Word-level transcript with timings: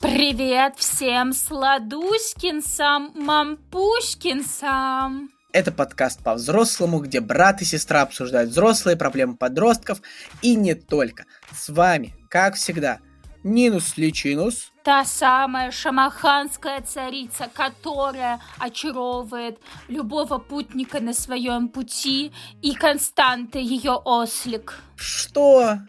Привет 0.00 0.78
всем 0.78 1.32
сладуськинсам, 1.34 3.12
мампушкинсам! 3.16 5.28
Это 5.52 5.72
подкаст 5.72 6.24
по-взрослому, 6.24 7.00
где 7.00 7.20
брат 7.20 7.60
и 7.60 7.66
сестра 7.66 8.00
обсуждают 8.00 8.48
взрослые 8.48 8.96
проблемы 8.96 9.36
подростков 9.36 10.00
и 10.40 10.54
не 10.54 10.74
только. 10.74 11.26
С 11.52 11.68
вами, 11.68 12.14
как 12.30 12.54
всегда, 12.54 13.00
Нинус 13.44 13.98
Личинус. 13.98 14.72
Та 14.84 15.04
самая 15.04 15.70
шамаханская 15.70 16.80
царица, 16.80 17.50
которая 17.52 18.40
очаровывает 18.58 19.58
любого 19.88 20.38
путника 20.38 21.00
на 21.00 21.12
своем 21.12 21.68
пути, 21.68 22.32
и 22.62 22.72
Константа 22.72 23.58
ее 23.58 23.92
ослик. 23.92 24.78
Что? 24.96 25.80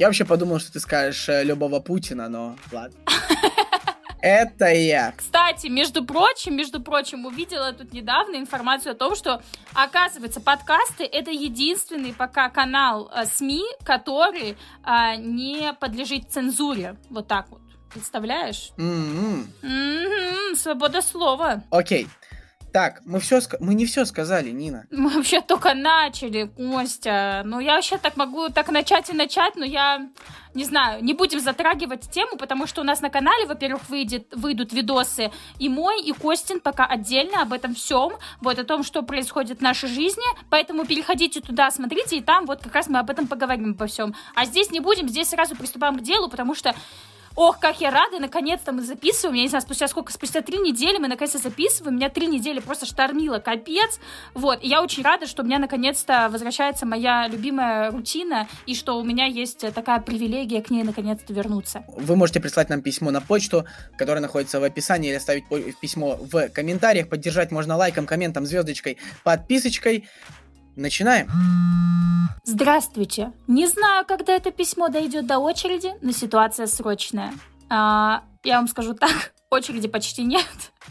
Я 0.00 0.06
вообще 0.06 0.24
подумал, 0.24 0.58
что 0.60 0.72
ты 0.72 0.80
скажешь 0.80 1.28
э, 1.28 1.44
любого 1.44 1.78
Путина, 1.78 2.30
но 2.30 2.56
ладно. 2.72 2.98
Это 4.22 4.72
я. 4.72 5.12
Кстати, 5.14 5.66
между 5.66 6.06
прочим, 6.06 6.56
между 6.56 6.80
прочим, 6.80 7.26
увидела 7.26 7.74
тут 7.74 7.92
недавно 7.92 8.36
информацию 8.36 8.92
о 8.92 8.94
том, 8.94 9.14
что, 9.14 9.42
оказывается, 9.74 10.40
подкасты— 10.40 11.04
это 11.12 11.30
единственный 11.30 12.14
пока 12.14 12.48
канал 12.48 13.12
э, 13.14 13.26
СМИ, 13.26 13.62
который 13.84 14.56
э, 14.86 15.16
не 15.18 15.74
подлежит 15.74 16.30
цензуре. 16.30 16.96
Вот 17.10 17.28
так 17.28 17.50
вот. 17.50 17.60
Представляешь? 17.92 18.70
М-м. 18.78 19.52
М-м, 19.60 20.56
свобода 20.56 21.02
слова. 21.02 21.62
Окей. 21.70 22.08
Так, 22.72 23.02
мы 23.04 23.18
все, 23.18 23.40
мы 23.58 23.74
не 23.74 23.84
все 23.84 24.04
сказали, 24.04 24.50
Нина. 24.50 24.86
Мы 24.90 25.10
вообще 25.10 25.40
только 25.40 25.74
начали, 25.74 26.44
Костя. 26.44 27.42
Ну, 27.44 27.58
я 27.58 27.74
вообще 27.74 27.98
так 27.98 28.16
могу 28.16 28.48
так 28.48 28.70
начать 28.70 29.10
и 29.10 29.12
начать, 29.12 29.56
но 29.56 29.64
я 29.64 30.08
не 30.54 30.64
знаю, 30.64 31.02
не 31.04 31.14
будем 31.14 31.40
затрагивать 31.40 32.10
тему, 32.10 32.36
потому 32.36 32.66
что 32.66 32.80
у 32.80 32.84
нас 32.84 33.00
на 33.00 33.10
канале, 33.10 33.46
во-первых, 33.46 33.88
выйдет, 33.88 34.34
выйдут 34.34 34.72
видосы 34.72 35.30
и 35.58 35.68
мой, 35.68 36.00
и 36.02 36.12
Костин 36.12 36.60
пока 36.60 36.86
отдельно 36.86 37.42
об 37.42 37.52
этом 37.52 37.74
всем, 37.74 38.14
вот 38.40 38.58
о 38.58 38.64
том, 38.64 38.82
что 38.82 39.02
происходит 39.02 39.58
в 39.58 39.62
нашей 39.62 39.88
жизни, 39.88 40.24
поэтому 40.48 40.84
переходите 40.84 41.40
туда, 41.40 41.70
смотрите, 41.70 42.16
и 42.16 42.20
там 42.20 42.46
вот 42.46 42.62
как 42.62 42.74
раз 42.74 42.88
мы 42.88 42.98
об 42.98 43.10
этом 43.10 43.28
поговорим 43.28 43.70
обо 43.70 43.86
всем. 43.86 44.14
А 44.34 44.44
здесь 44.44 44.70
не 44.70 44.80
будем, 44.80 45.08
здесь 45.08 45.28
сразу 45.28 45.54
приступаем 45.54 45.98
к 45.98 46.02
делу, 46.02 46.28
потому 46.28 46.54
что 46.54 46.74
Ох, 47.36 47.60
как 47.60 47.80
я 47.80 47.90
рада, 47.90 48.18
наконец-то 48.18 48.72
мы 48.72 48.82
записываем. 48.82 49.36
Я 49.36 49.42
не 49.42 49.48
знаю, 49.48 49.62
спустя 49.62 49.86
сколько, 49.88 50.12
спустя 50.12 50.42
три 50.42 50.58
недели 50.58 50.98
мы 50.98 51.08
наконец-то 51.08 51.38
записываем. 51.38 51.96
Меня 51.96 52.10
три 52.10 52.26
недели 52.26 52.60
просто 52.60 52.86
штормило, 52.86 53.38
капец. 53.38 54.00
Вот, 54.34 54.62
и 54.62 54.68
я 54.68 54.82
очень 54.82 55.02
рада, 55.02 55.26
что 55.26 55.42
у 55.42 55.46
меня 55.46 55.58
наконец-то 55.58 56.28
возвращается 56.30 56.86
моя 56.86 57.28
любимая 57.28 57.90
рутина, 57.90 58.48
и 58.66 58.74
что 58.74 58.98
у 58.98 59.04
меня 59.04 59.26
есть 59.26 59.60
такая 59.74 60.00
привилегия 60.00 60.60
к 60.60 60.70
ней 60.70 60.82
наконец-то 60.82 61.32
вернуться. 61.32 61.84
Вы 61.88 62.16
можете 62.16 62.40
прислать 62.40 62.68
нам 62.68 62.82
письмо 62.82 63.10
на 63.10 63.20
почту, 63.20 63.64
которое 63.96 64.20
находится 64.20 64.58
в 64.58 64.64
описании, 64.64 65.10
или 65.10 65.16
оставить 65.16 65.44
письмо 65.80 66.18
в 66.20 66.48
комментариях. 66.48 67.08
Поддержать 67.08 67.52
можно 67.52 67.76
лайком, 67.76 68.06
комментом, 68.06 68.44
звездочкой, 68.44 68.98
подписочкой. 69.24 70.08
Начинаем. 70.80 71.28
Здравствуйте. 72.44 73.32
Не 73.46 73.66
знаю, 73.66 74.06
когда 74.06 74.32
это 74.32 74.50
письмо 74.50 74.88
дойдет 74.88 75.26
до 75.26 75.38
очереди, 75.38 75.92
но 76.00 76.10
ситуация 76.12 76.66
срочная. 76.66 77.34
А, 77.68 78.22
я 78.44 78.56
вам 78.56 78.66
скажу 78.66 78.94
так, 78.94 79.34
очереди 79.50 79.88
почти 79.88 80.24
нет. 80.24 80.46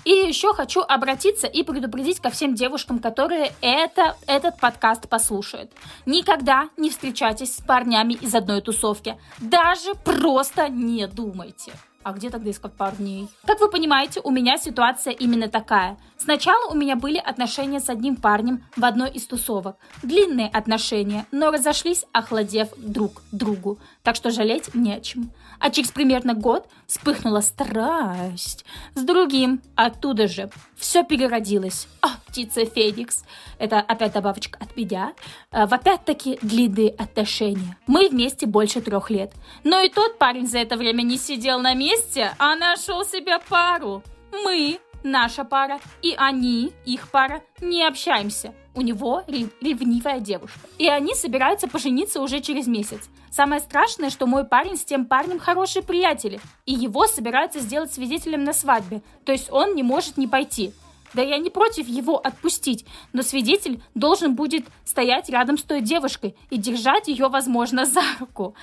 И 0.06 0.12
еще 0.12 0.54
хочу 0.54 0.82
обратиться 0.82 1.48
и 1.48 1.64
предупредить 1.64 2.20
ко 2.20 2.30
всем 2.30 2.54
девушкам, 2.54 3.00
которые 3.00 3.52
это, 3.62 4.16
этот 4.28 4.60
подкаст 4.60 5.10
послушают. 5.10 5.72
Никогда 6.06 6.70
не 6.78 6.92
встречайтесь 6.92 7.56
с 7.56 7.62
парнями 7.62 8.14
из 8.14 8.36
одной 8.36 8.62
тусовки. 8.62 9.18
Даже 9.40 9.96
просто 9.96 10.70
не 10.70 11.08
думайте. 11.08 11.74
А 12.04 12.14
где 12.14 12.30
тогда 12.30 12.50
искать 12.50 12.74
парней? 12.74 13.28
Как 13.46 13.60
вы 13.60 13.70
понимаете, 13.70 14.22
у 14.24 14.32
меня 14.32 14.58
ситуация 14.58 15.12
именно 15.12 15.50
такая. 15.50 15.98
Сначала 16.18 16.72
у 16.72 16.76
меня 16.76 16.96
были 16.96 17.18
отношения 17.18 17.82
с 17.82 17.90
одним 17.90 18.16
парнем 18.16 18.64
в 18.78 18.86
одной 18.86 19.12
из 19.12 19.26
тусовок. 19.26 19.76
Длинные 20.02 20.48
отношения, 20.48 21.26
но 21.32 21.52
разошлись, 21.52 22.06
охладев 22.14 22.70
друг 22.78 23.22
другу. 23.34 23.80
Так 24.04 24.16
что 24.16 24.32
жалеть 24.32 24.74
не 24.74 24.94
о 24.94 25.02
чем. 25.02 25.32
А 25.60 25.70
через 25.70 25.92
примерно 25.92 26.34
год 26.34 26.68
вспыхнула 26.88 27.42
страсть 27.42 28.66
с 28.96 29.04
другим. 29.04 29.62
Оттуда 29.76 30.28
же 30.28 30.50
все 30.78 31.04
переродилось. 31.04 31.88
А, 32.02 32.10
птица 32.28 32.66
Феникс. 32.66 33.24
Это 33.58 33.80
опять 33.80 34.14
добавочка 34.14 34.58
от 34.62 34.76
меня. 34.76 35.14
А, 35.52 35.68
в 35.68 35.74
опять-таки 35.74 36.40
длинные 36.42 36.90
отношения. 36.92 37.78
Мы 37.88 38.10
вместе 38.10 38.46
больше 38.46 38.82
трех 38.82 39.10
лет. 39.10 39.34
Но 39.64 39.80
и 39.82 39.90
тот 39.90 40.18
парень 40.18 40.48
за 40.48 40.60
это 40.60 40.78
время 40.78 41.02
не 41.02 41.18
сидел 41.18 41.60
на 41.60 41.74
месте, 41.74 42.32
а 42.40 42.56
нашел 42.56 43.06
себе 43.06 43.40
пару. 43.50 44.02
Мы 44.32 44.80
наша 45.04 45.44
пара, 45.44 45.80
и 46.02 46.14
они, 46.18 46.72
их 46.86 47.10
пара, 47.10 47.42
не 47.62 47.86
общаемся. 47.86 48.54
У 48.76 48.82
него 48.82 49.24
ревнивая 49.28 50.20
девушка. 50.20 50.60
И 50.78 50.88
они 50.88 51.14
собираются 51.16 51.68
пожениться 51.68 52.22
уже 52.22 52.40
через 52.40 52.68
месяц. 52.68 53.10
Самое 53.32 53.62
страшное, 53.62 54.10
что 54.10 54.26
мой 54.26 54.44
парень 54.44 54.78
с 54.78 54.84
тем 54.84 55.06
парнем 55.06 55.40
хорошие 55.40 55.84
приятели, 55.84 56.40
и 56.66 56.74
его 56.74 57.08
собираются 57.08 57.60
сделать 57.60 57.94
свидетелем 57.94 58.44
на 58.44 58.54
свадьбе, 58.54 59.02
то 59.26 59.32
есть 59.32 59.52
он 59.52 59.76
не 59.76 59.84
может 59.84 60.18
не 60.18 60.28
пойти. 60.28 60.74
Да 61.14 61.22
я 61.22 61.38
не 61.40 61.50
против 61.50 61.88
его 61.88 62.18
отпустить, 62.18 62.86
но 63.14 63.24
свидетель 63.24 63.82
должен 63.96 64.36
будет 64.36 64.66
стоять 64.86 65.30
рядом 65.30 65.58
с 65.58 65.64
той 65.64 65.82
девушкой 65.82 66.36
и 66.50 66.58
держать 66.58 67.08
ее, 67.08 67.30
возможно, 67.30 67.86
за 67.86 68.04
руку. 68.20 68.54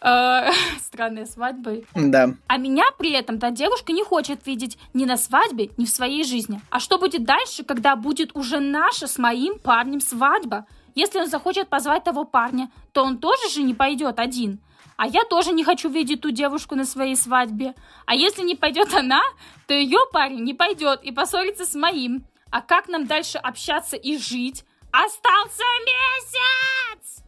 Э, 0.00 0.50
странные 0.80 1.26
свадьбы. 1.26 1.84
Да. 1.94 2.34
А 2.46 2.56
меня 2.58 2.84
при 2.98 3.12
этом 3.12 3.38
та 3.38 3.50
девушка 3.50 3.92
не 3.92 4.04
хочет 4.04 4.46
видеть 4.46 4.78
ни 4.92 5.04
на 5.04 5.16
свадьбе, 5.16 5.70
ни 5.76 5.86
в 5.86 5.90
своей 5.90 6.24
жизни. 6.24 6.60
А 6.70 6.78
что 6.78 6.98
будет 6.98 7.24
дальше, 7.24 7.64
когда 7.64 7.96
будет 7.96 8.36
уже 8.36 8.60
наша 8.60 9.06
с 9.06 9.18
моим 9.18 9.58
парнем 9.58 10.00
свадьба? 10.00 10.66
Если 10.94 11.18
он 11.18 11.26
захочет 11.26 11.68
позвать 11.68 12.04
того 12.04 12.24
парня, 12.24 12.70
то 12.92 13.02
он 13.02 13.18
тоже 13.18 13.48
же 13.50 13.62
не 13.62 13.74
пойдет 13.74 14.18
один. 14.18 14.60
А 14.96 15.06
я 15.06 15.24
тоже 15.24 15.52
не 15.52 15.64
хочу 15.64 15.88
видеть 15.88 16.20
ту 16.20 16.30
девушку 16.30 16.76
на 16.76 16.84
своей 16.84 17.16
свадьбе. 17.16 17.74
А 18.06 18.14
если 18.14 18.42
не 18.42 18.54
пойдет 18.54 18.94
она, 18.94 19.22
то 19.66 19.74
ее 19.74 19.98
парень 20.12 20.44
не 20.44 20.54
пойдет 20.54 21.02
и 21.02 21.10
поссорится 21.10 21.64
с 21.64 21.74
моим. 21.74 22.24
А 22.50 22.60
как 22.60 22.88
нам 22.88 23.06
дальше 23.06 23.38
общаться 23.38 23.96
и 23.96 24.16
жить? 24.16 24.64
Остался 24.92 25.64
месяц! 25.84 27.24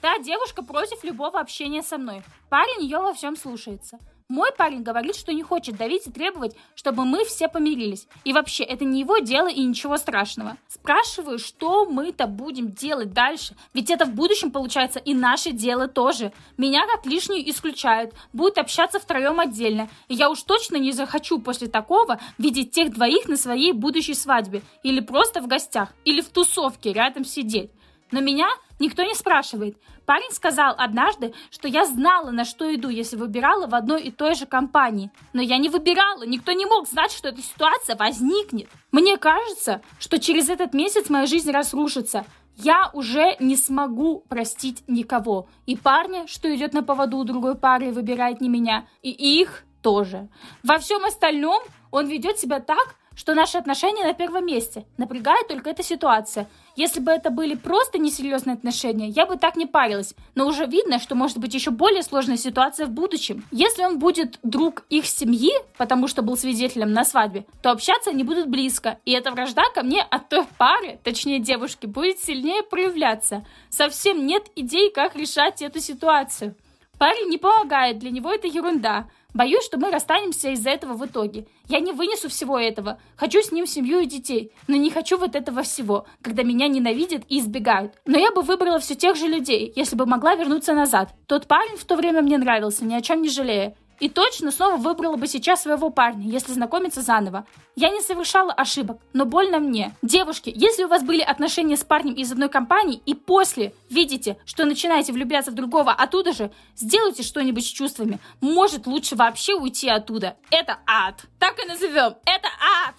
Та 0.00 0.18
девушка 0.18 0.62
против 0.62 1.04
любого 1.04 1.38
общения 1.38 1.82
со 1.82 1.98
мной. 1.98 2.22
Парень 2.50 2.82
ее 2.82 2.98
во 2.98 3.14
всем 3.14 3.36
слушается. 3.36 3.98
Мой 4.28 4.50
парень 4.58 4.82
говорит, 4.82 5.14
что 5.14 5.32
не 5.32 5.44
хочет 5.44 5.76
давить 5.76 6.08
и 6.08 6.10
требовать, 6.10 6.56
чтобы 6.74 7.04
мы 7.04 7.24
все 7.24 7.46
помирились. 7.46 8.08
И 8.24 8.32
вообще, 8.32 8.64
это 8.64 8.84
не 8.84 8.98
его 8.98 9.18
дело 9.18 9.46
и 9.46 9.62
ничего 9.62 9.96
страшного. 9.98 10.56
Спрашиваю, 10.66 11.38
что 11.38 11.86
мы-то 11.86 12.26
будем 12.26 12.72
делать 12.72 13.12
дальше? 13.12 13.54
Ведь 13.72 13.88
это 13.88 14.04
в 14.04 14.14
будущем 14.14 14.50
получается 14.50 14.98
и 14.98 15.14
наше 15.14 15.52
дело 15.52 15.86
тоже. 15.86 16.32
Меня 16.56 16.88
как 16.88 17.06
лишнюю 17.06 17.48
исключают, 17.48 18.14
будут 18.32 18.58
общаться 18.58 18.98
втроем 18.98 19.38
отдельно. 19.38 19.88
И 20.08 20.14
я 20.14 20.28
уж 20.28 20.42
точно 20.42 20.74
не 20.74 20.90
захочу 20.90 21.40
после 21.40 21.68
такого 21.68 22.18
видеть 22.36 22.72
тех 22.72 22.92
двоих 22.92 23.28
на 23.28 23.36
своей 23.36 23.70
будущей 23.70 24.14
свадьбе. 24.14 24.62
Или 24.82 24.98
просто 24.98 25.40
в 25.40 25.46
гостях, 25.46 25.94
или 26.04 26.20
в 26.20 26.30
тусовке 26.30 26.92
рядом 26.92 27.24
сидеть. 27.24 27.70
Но 28.10 28.20
меня 28.20 28.48
никто 28.80 29.04
не 29.04 29.14
спрашивает. 29.14 29.76
Парень 30.06 30.30
сказал 30.30 30.74
однажды, 30.78 31.34
что 31.50 31.66
я 31.66 31.84
знала, 31.84 32.30
на 32.30 32.44
что 32.44 32.72
иду, 32.72 32.88
если 32.88 33.16
выбирала 33.16 33.66
в 33.66 33.74
одной 33.74 34.02
и 34.02 34.12
той 34.12 34.36
же 34.36 34.46
компании. 34.46 35.10
Но 35.32 35.42
я 35.42 35.58
не 35.58 35.68
выбирала, 35.68 36.24
никто 36.24 36.52
не 36.52 36.64
мог 36.64 36.88
знать, 36.88 37.10
что 37.10 37.28
эта 37.28 37.42
ситуация 37.42 37.96
возникнет. 37.96 38.68
Мне 38.92 39.16
кажется, 39.16 39.82
что 39.98 40.20
через 40.20 40.48
этот 40.48 40.74
месяц 40.74 41.10
моя 41.10 41.26
жизнь 41.26 41.50
разрушится. 41.50 42.24
Я 42.56 42.90
уже 42.94 43.36
не 43.40 43.56
смогу 43.56 44.24
простить 44.28 44.84
никого. 44.86 45.48
И 45.66 45.76
парня, 45.76 46.26
что 46.28 46.54
идет 46.54 46.72
на 46.72 46.84
поводу 46.84 47.18
у 47.18 47.24
другой 47.24 47.56
пары 47.56 47.88
и 47.88 47.92
выбирает 47.92 48.40
не 48.40 48.48
меня, 48.48 48.86
и 49.02 49.10
их 49.10 49.64
тоже. 49.82 50.28
Во 50.62 50.78
всем 50.78 51.04
остальном 51.04 51.62
он 51.90 52.06
ведет 52.06 52.38
себя 52.38 52.60
так, 52.60 52.94
что 53.16 53.34
наши 53.34 53.58
отношения 53.58 54.04
на 54.04 54.12
первом 54.12 54.46
месте. 54.46 54.84
Напрягает 54.98 55.48
только 55.48 55.70
эта 55.70 55.82
ситуация. 55.82 56.46
Если 56.76 57.00
бы 57.00 57.10
это 57.10 57.30
были 57.30 57.54
просто 57.54 57.98
несерьезные 57.98 58.54
отношения, 58.54 59.08
я 59.08 59.26
бы 59.26 59.36
так 59.36 59.56
не 59.56 59.64
парилась. 59.64 60.14
Но 60.34 60.46
уже 60.46 60.66
видно, 60.66 60.98
что 61.00 61.14
может 61.14 61.38
быть 61.38 61.54
еще 61.54 61.70
более 61.70 62.02
сложная 62.02 62.36
ситуация 62.36 62.86
в 62.86 62.90
будущем. 62.90 63.44
Если 63.50 63.82
он 63.82 63.98
будет 63.98 64.38
друг 64.42 64.84
их 64.90 65.06
семьи, 65.06 65.50
потому 65.78 66.06
что 66.06 66.20
был 66.20 66.36
свидетелем 66.36 66.92
на 66.92 67.04
свадьбе, 67.04 67.46
то 67.62 67.70
общаться 67.70 68.10
они 68.10 68.22
будут 68.22 68.48
близко. 68.48 68.98
И 69.06 69.12
эта 69.12 69.32
вражда 69.32 69.62
ко 69.74 69.82
мне 69.82 70.02
от 70.02 70.28
той 70.28 70.44
пары, 70.58 70.98
точнее 71.02 71.38
девушки, 71.38 71.86
будет 71.86 72.18
сильнее 72.18 72.62
проявляться. 72.62 73.46
Совсем 73.70 74.26
нет 74.26 74.44
идей, 74.54 74.90
как 74.90 75.16
решать 75.16 75.62
эту 75.62 75.80
ситуацию. 75.80 76.54
Парень 76.98 77.28
не 77.28 77.38
помогает, 77.38 77.98
для 77.98 78.10
него 78.10 78.32
это 78.32 78.46
ерунда. 78.46 79.06
Боюсь, 79.36 79.66
что 79.66 79.76
мы 79.76 79.90
расстанемся 79.90 80.48
из-за 80.52 80.70
этого 80.70 80.94
в 80.94 81.04
итоге. 81.04 81.46
Я 81.68 81.80
не 81.80 81.92
вынесу 81.92 82.30
всего 82.30 82.58
этого. 82.58 82.98
Хочу 83.16 83.42
с 83.42 83.52
ним 83.52 83.66
семью 83.66 84.00
и 84.00 84.06
детей, 84.06 84.50
но 84.66 84.76
не 84.76 84.88
хочу 84.90 85.18
вот 85.18 85.36
этого 85.36 85.62
всего, 85.62 86.06
когда 86.22 86.42
меня 86.42 86.68
ненавидят 86.68 87.24
и 87.28 87.40
избегают. 87.40 87.92
Но 88.06 88.16
я 88.16 88.32
бы 88.32 88.40
выбрала 88.40 88.78
все 88.78 88.94
тех 88.94 89.14
же 89.14 89.26
людей, 89.26 89.70
если 89.76 89.94
бы 89.94 90.06
могла 90.06 90.36
вернуться 90.36 90.72
назад. 90.72 91.12
Тот 91.26 91.48
парень 91.48 91.76
в 91.76 91.84
то 91.84 91.96
время 91.96 92.22
мне 92.22 92.38
нравился, 92.38 92.86
ни 92.86 92.94
о 92.94 93.02
чем 93.02 93.20
не 93.20 93.28
жалея. 93.28 93.76
И 94.00 94.08
точно 94.08 94.50
снова 94.50 94.76
выбрала 94.76 95.16
бы 95.16 95.26
сейчас 95.26 95.62
своего 95.62 95.90
парня, 95.90 96.28
если 96.28 96.52
знакомиться 96.52 97.02
заново. 97.02 97.46
Я 97.74 97.90
не 97.90 98.00
совершала 98.00 98.52
ошибок, 98.52 98.98
но 99.12 99.24
больно 99.24 99.58
мне. 99.58 99.94
Девушки, 100.02 100.52
если 100.54 100.84
у 100.84 100.88
вас 100.88 101.02
были 101.02 101.20
отношения 101.20 101.76
с 101.76 101.84
парнем 101.84 102.14
из 102.14 102.30
одной 102.32 102.48
компании, 102.48 103.00
и 103.06 103.14
после 103.14 103.74
видите, 103.90 104.38
что 104.44 104.64
начинаете 104.64 105.12
влюбляться 105.12 105.50
в 105.50 105.54
другого 105.54 105.92
оттуда 105.92 106.32
же, 106.32 106.50
сделайте 106.74 107.22
что-нибудь 107.22 107.64
с 107.64 107.70
чувствами. 107.70 108.18
Может, 108.40 108.86
лучше 108.86 109.16
вообще 109.16 109.54
уйти 109.54 109.88
оттуда. 109.88 110.36
Это 110.50 110.78
ад. 110.86 111.24
Так 111.38 111.58
и 111.62 111.68
назовем. 111.68 112.16
Это 112.24 112.48
ад. 112.86 112.94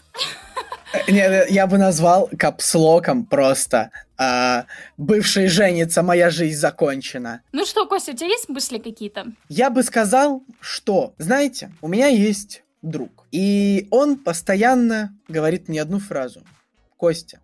Нет, 1.07 1.49
я 1.49 1.67
бы 1.67 1.77
назвал 1.77 2.29
капслоком 2.37 3.25
просто. 3.25 3.91
А, 4.17 4.65
бывший 4.97 5.47
женится, 5.47 6.01
моя 6.01 6.29
жизнь 6.29 6.57
закончена. 6.57 7.41
Ну 7.51 7.65
что, 7.65 7.85
Костя, 7.85 8.11
у 8.11 8.15
тебя 8.15 8.29
есть 8.29 8.49
мысли 8.49 8.77
какие-то? 8.77 9.27
Я 9.49 9.69
бы 9.69 9.83
сказал, 9.83 10.43
что, 10.59 11.13
знаете, 11.17 11.71
у 11.81 11.87
меня 11.87 12.07
есть 12.07 12.63
друг. 12.81 13.25
И 13.31 13.87
он 13.91 14.17
постоянно 14.17 15.15
говорит 15.27 15.67
мне 15.67 15.81
одну 15.81 15.99
фразу. 15.99 16.41
Костя, 16.95 17.39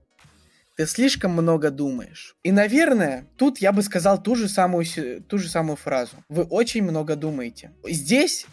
ты 0.75 0.88
слишком 0.88 1.31
много 1.31 1.70
думаешь. 1.70 2.36
И, 2.44 2.52
наверное, 2.52 3.28
тут 3.38 3.60
я 3.60 3.72
бы 3.72 3.84
сказал 3.84 4.22
ту 4.22 4.36
же 4.36 4.50
самую, 4.50 4.86
ту 5.28 5.38
же 5.38 5.50
самую 5.50 5.75
фразу. 5.75 6.16
Вы 6.30 6.44
очень 6.44 6.84
много 6.84 7.16
думаете. 7.16 7.72
Здесь, 7.88 8.46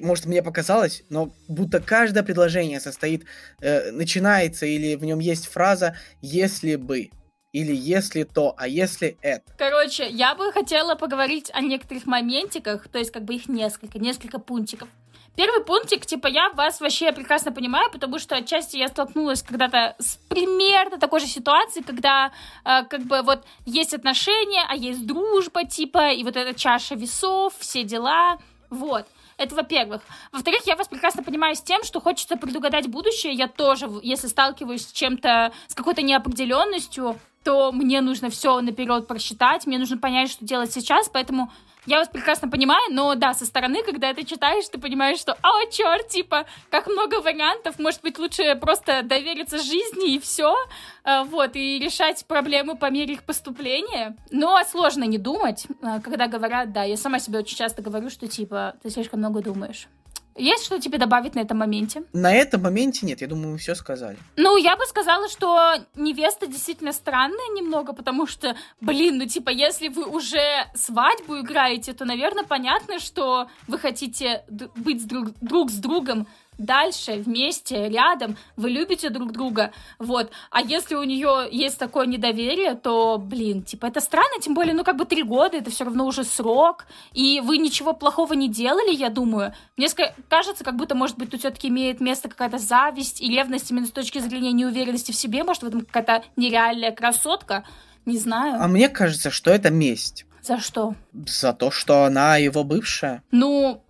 может, 0.00 0.26
мне 0.26 0.42
показалось, 0.42 1.04
но 1.10 1.34
будто 1.48 1.80
каждое 1.80 2.22
предложение 2.22 2.80
состоит, 2.80 3.24
э, 3.60 3.90
начинается 3.90 4.66
или 4.66 4.94
в 4.94 5.04
нем 5.04 5.18
есть 5.18 5.46
фраза 5.46 5.96
«если 6.22 6.76
бы» 6.76 7.10
или 7.52 7.74
если 7.74 8.24
то, 8.24 8.54
а 8.58 8.68
если 8.68 9.16
это. 9.22 9.50
Короче, 9.56 10.06
я 10.10 10.34
бы 10.34 10.52
хотела 10.52 10.94
поговорить 10.94 11.50
о 11.54 11.62
некоторых 11.62 12.04
моментиках, 12.04 12.86
то 12.88 12.98
есть 12.98 13.10
как 13.10 13.24
бы 13.24 13.34
их 13.34 13.48
несколько, 13.48 13.98
несколько 13.98 14.38
пунктиков. 14.38 14.90
Первый 15.36 15.62
пунктик, 15.62 16.06
типа, 16.06 16.28
я 16.28 16.48
вас 16.50 16.80
вообще 16.80 17.12
прекрасно 17.12 17.52
понимаю, 17.52 17.90
потому 17.90 18.18
что 18.18 18.36
отчасти 18.36 18.78
я 18.78 18.88
столкнулась 18.88 19.42
когда-то 19.42 19.94
с 19.98 20.16
примерно 20.28 20.98
такой 20.98 21.20
же 21.20 21.26
ситуацией, 21.26 21.84
когда 21.84 22.32
э, 22.64 22.84
как 22.84 23.02
бы 23.02 23.20
вот 23.20 23.44
есть 23.66 23.92
отношения, 23.92 24.64
а 24.66 24.74
есть 24.74 25.06
дружба, 25.06 25.64
типа, 25.64 26.12
и 26.12 26.24
вот 26.24 26.36
эта 26.36 26.58
чаша 26.58 26.94
весов, 26.94 27.52
все 27.58 27.84
дела, 27.84 28.38
вот. 28.70 29.06
Это 29.36 29.54
во-первых. 29.54 30.00
Во-вторых, 30.32 30.62
я 30.66 30.76
вас 30.76 30.88
прекрасно 30.88 31.22
понимаю 31.22 31.54
с 31.54 31.60
тем, 31.60 31.84
что 31.84 32.00
хочется 32.00 32.36
предугадать 32.36 32.88
будущее. 32.88 33.34
Я 33.34 33.48
тоже, 33.48 33.86
если 34.02 34.28
сталкиваюсь 34.28 34.88
с 34.88 34.92
чем-то, 34.92 35.52
с 35.66 35.74
какой-то 35.74 36.00
неопределенностью, 36.00 37.20
то 37.46 37.70
мне 37.70 38.00
нужно 38.00 38.28
все 38.28 38.60
наперед 38.60 39.06
просчитать, 39.06 39.66
мне 39.66 39.78
нужно 39.78 39.98
понять, 39.98 40.32
что 40.32 40.44
делать 40.44 40.72
сейчас, 40.72 41.08
поэтому 41.08 41.52
я 41.86 41.98
вас 41.98 42.08
прекрасно 42.08 42.48
понимаю, 42.48 42.82
но 42.90 43.14
да, 43.14 43.34
со 43.34 43.46
стороны, 43.46 43.84
когда 43.84 44.10
это 44.10 44.24
читаешь, 44.24 44.68
ты 44.68 44.80
понимаешь, 44.80 45.20
что, 45.20 45.34
о, 45.34 45.70
черт, 45.70 46.08
типа, 46.08 46.46
как 46.70 46.88
много 46.88 47.20
вариантов, 47.20 47.78
может 47.78 48.02
быть, 48.02 48.18
лучше 48.18 48.56
просто 48.56 49.02
довериться 49.04 49.58
жизни 49.58 50.14
и 50.14 50.18
все, 50.18 50.56
э, 51.04 51.22
вот, 51.22 51.54
и 51.54 51.78
решать 51.78 52.26
проблемы 52.26 52.76
по 52.76 52.90
мере 52.90 53.14
их 53.14 53.22
поступления. 53.22 54.16
Но 54.32 54.60
сложно 54.64 55.04
не 55.04 55.18
думать, 55.18 55.68
э, 55.68 56.00
когда 56.00 56.26
говорят, 56.26 56.72
да, 56.72 56.82
я 56.82 56.96
сама 56.96 57.20
себе 57.20 57.38
очень 57.38 57.56
часто 57.56 57.80
говорю, 57.80 58.10
что, 58.10 58.26
типа, 58.26 58.74
ты 58.82 58.90
слишком 58.90 59.20
много 59.20 59.40
думаешь. 59.40 59.86
Есть 60.36 60.64
что 60.64 60.78
тебе 60.78 60.98
добавить 60.98 61.34
на 61.34 61.40
этом 61.40 61.58
моменте? 61.58 62.04
На 62.12 62.32
этом 62.32 62.62
моменте 62.62 63.06
нет, 63.06 63.20
я 63.20 63.26
думаю, 63.26 63.52
мы 63.52 63.58
все 63.58 63.74
сказали. 63.74 64.18
Ну, 64.36 64.56
я 64.56 64.76
бы 64.76 64.84
сказала, 64.84 65.28
что 65.28 65.76
невеста 65.94 66.46
действительно 66.46 66.92
странная 66.92 67.48
немного, 67.54 67.92
потому 67.92 68.26
что, 68.26 68.54
блин, 68.80 69.18
ну 69.18 69.26
типа, 69.26 69.50
если 69.50 69.88
вы 69.88 70.04
уже 70.04 70.66
свадьбу 70.74 71.40
играете, 71.40 71.94
то, 71.94 72.04
наверное, 72.04 72.44
понятно, 72.44 72.98
что 72.98 73.48
вы 73.66 73.78
хотите 73.78 74.44
быть 74.48 75.06
друг, 75.06 75.28
друг 75.40 75.70
с 75.70 75.76
другом 75.76 76.26
дальше, 76.58 77.14
вместе, 77.14 77.88
рядом, 77.88 78.36
вы 78.56 78.70
любите 78.70 79.10
друг 79.10 79.32
друга, 79.32 79.72
вот. 79.98 80.30
А 80.50 80.62
если 80.62 80.94
у 80.94 81.02
нее 81.02 81.48
есть 81.50 81.78
такое 81.78 82.06
недоверие, 82.06 82.74
то, 82.74 83.18
блин, 83.18 83.62
типа, 83.62 83.86
это 83.86 84.00
странно, 84.00 84.40
тем 84.40 84.54
более, 84.54 84.74
ну, 84.74 84.84
как 84.84 84.96
бы 84.96 85.04
три 85.04 85.22
года, 85.22 85.56
это 85.56 85.70
все 85.70 85.84
равно 85.84 86.06
уже 86.06 86.24
срок, 86.24 86.86
и 87.12 87.40
вы 87.40 87.58
ничего 87.58 87.92
плохого 87.92 88.32
не 88.34 88.48
делали, 88.48 88.94
я 88.94 89.10
думаю. 89.10 89.52
Мне 89.76 89.88
кажется, 90.28 90.64
как 90.64 90.76
будто, 90.76 90.94
может 90.94 91.18
быть, 91.18 91.30
тут 91.30 91.40
все-таки 91.40 91.68
имеет 91.68 92.00
место 92.00 92.28
какая-то 92.28 92.58
зависть 92.58 93.20
и 93.20 93.28
ревность 93.28 93.70
именно 93.70 93.86
с 93.86 93.92
точки 93.92 94.18
зрения 94.18 94.52
неуверенности 94.52 95.12
в 95.12 95.16
себе, 95.16 95.44
может, 95.44 95.62
в 95.62 95.66
этом 95.66 95.82
какая-то 95.82 96.24
нереальная 96.36 96.92
красотка, 96.92 97.64
не 98.04 98.18
знаю. 98.18 98.62
А 98.62 98.68
мне 98.68 98.88
кажется, 98.88 99.30
что 99.30 99.50
это 99.50 99.70
месть. 99.70 100.26
За 100.46 100.60
что? 100.60 100.94
За 101.26 101.52
то, 101.52 101.72
что 101.72 102.04
она 102.04 102.36
его 102.36 102.62
бывшая. 102.62 103.24
Ну... 103.32 103.82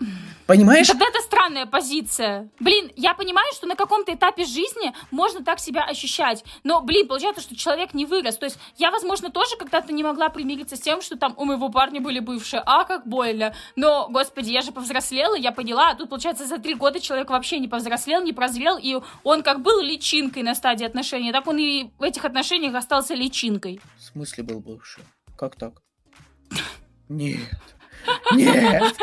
Понимаешь? 0.47 0.87
Тогда 0.87 1.07
это 1.07 1.21
странная 1.21 1.67
позиция. 1.67 2.49
Блин, 2.61 2.91
я 2.97 3.15
понимаю, 3.15 3.49
что 3.53 3.67
на 3.67 3.75
каком-то 3.75 4.15
этапе 4.15 4.45
жизни 4.45 4.95
можно 5.11 5.45
так 5.45 5.59
себя 5.59 5.85
ощущать. 5.85 6.45
Но, 6.63 6.81
блин, 6.81 7.09
получается, 7.09 7.43
что 7.43 7.57
человек 7.57 7.93
не 7.93 8.07
вырос. 8.07 8.39
То 8.39 8.47
есть 8.47 8.59
я, 8.77 8.91
возможно, 8.91 9.31
тоже 9.31 9.57
когда-то 9.59 9.93
не 9.93 10.03
могла 10.03 10.31
примириться 10.31 10.77
с 10.77 10.81
тем, 10.81 11.03
что 11.03 11.19
там 11.19 11.35
у 11.37 11.45
моего 11.45 11.69
парня 11.69 12.01
были 12.01 12.21
бывшие. 12.21 12.63
А, 12.65 12.85
как 12.85 13.07
больно. 13.07 13.55
Но, 13.75 14.09
господи, 14.09 14.51
я 14.51 14.63
же 14.63 14.73
повзрослела, 14.73 15.35
я 15.35 15.53
поняла. 15.53 15.91
А 15.91 15.95
тут, 15.95 16.09
получается, 16.09 16.47
за 16.47 16.59
три 16.59 16.75
года 16.75 17.01
человек 17.01 17.29
вообще 17.29 17.59
не 17.59 17.69
повзрослел, 17.69 18.23
не 18.23 18.33
прозрел. 18.33 18.79
И 18.81 18.99
он 19.25 19.43
как 19.43 19.61
был 19.61 19.81
личинкой 19.81 20.43
на 20.43 20.55
стадии 20.55 20.87
отношений, 20.87 21.33
так 21.33 21.47
он 21.49 21.59
и 21.59 21.91
в 21.99 22.03
этих 22.03 22.25
отношениях 22.25 22.75
остался 22.75 23.15
личинкой. 23.15 23.81
В 23.99 24.03
смысле 24.05 24.45
был 24.45 24.61
бывший? 24.61 25.03
Как 25.37 25.57
так? 25.57 25.83
Нет. 27.09 27.39
Нет. 28.33 28.95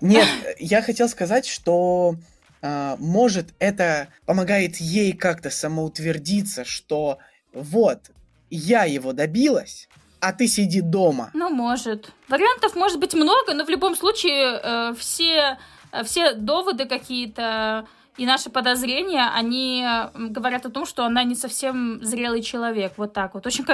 Нет, 0.00 0.28
я 0.58 0.82
хотел 0.82 1.08
сказать, 1.08 1.46
что 1.46 2.14
а, 2.62 2.96
может 2.98 3.48
это 3.58 4.08
помогает 4.26 4.76
ей 4.76 5.12
как-то 5.12 5.50
самоутвердиться, 5.50 6.64
что 6.64 7.18
вот, 7.52 8.10
я 8.50 8.84
его 8.84 9.12
добилась, 9.12 9.88
а 10.20 10.32
ты 10.32 10.46
сиди 10.46 10.80
дома. 10.80 11.30
Ну, 11.32 11.48
может. 11.50 12.12
Вариантов 12.28 12.74
может 12.74 12.98
быть 12.98 13.14
много, 13.14 13.54
но 13.54 13.64
в 13.64 13.68
любом 13.68 13.96
случае 13.96 14.60
э, 14.62 14.94
все, 14.98 15.58
э, 15.92 16.04
все 16.04 16.34
доводы 16.34 16.86
какие-то 16.86 17.86
и 18.16 18.26
наши 18.26 18.50
подозрения, 18.50 19.30
они 19.34 19.86
говорят 20.14 20.66
о 20.66 20.70
том, 20.70 20.84
что 20.84 21.04
она 21.04 21.24
не 21.24 21.34
совсем 21.34 22.02
зрелый 22.04 22.42
человек, 22.42 22.94
вот 22.96 23.12
так 23.12 23.34
вот. 23.34 23.46
Очень 23.46 23.64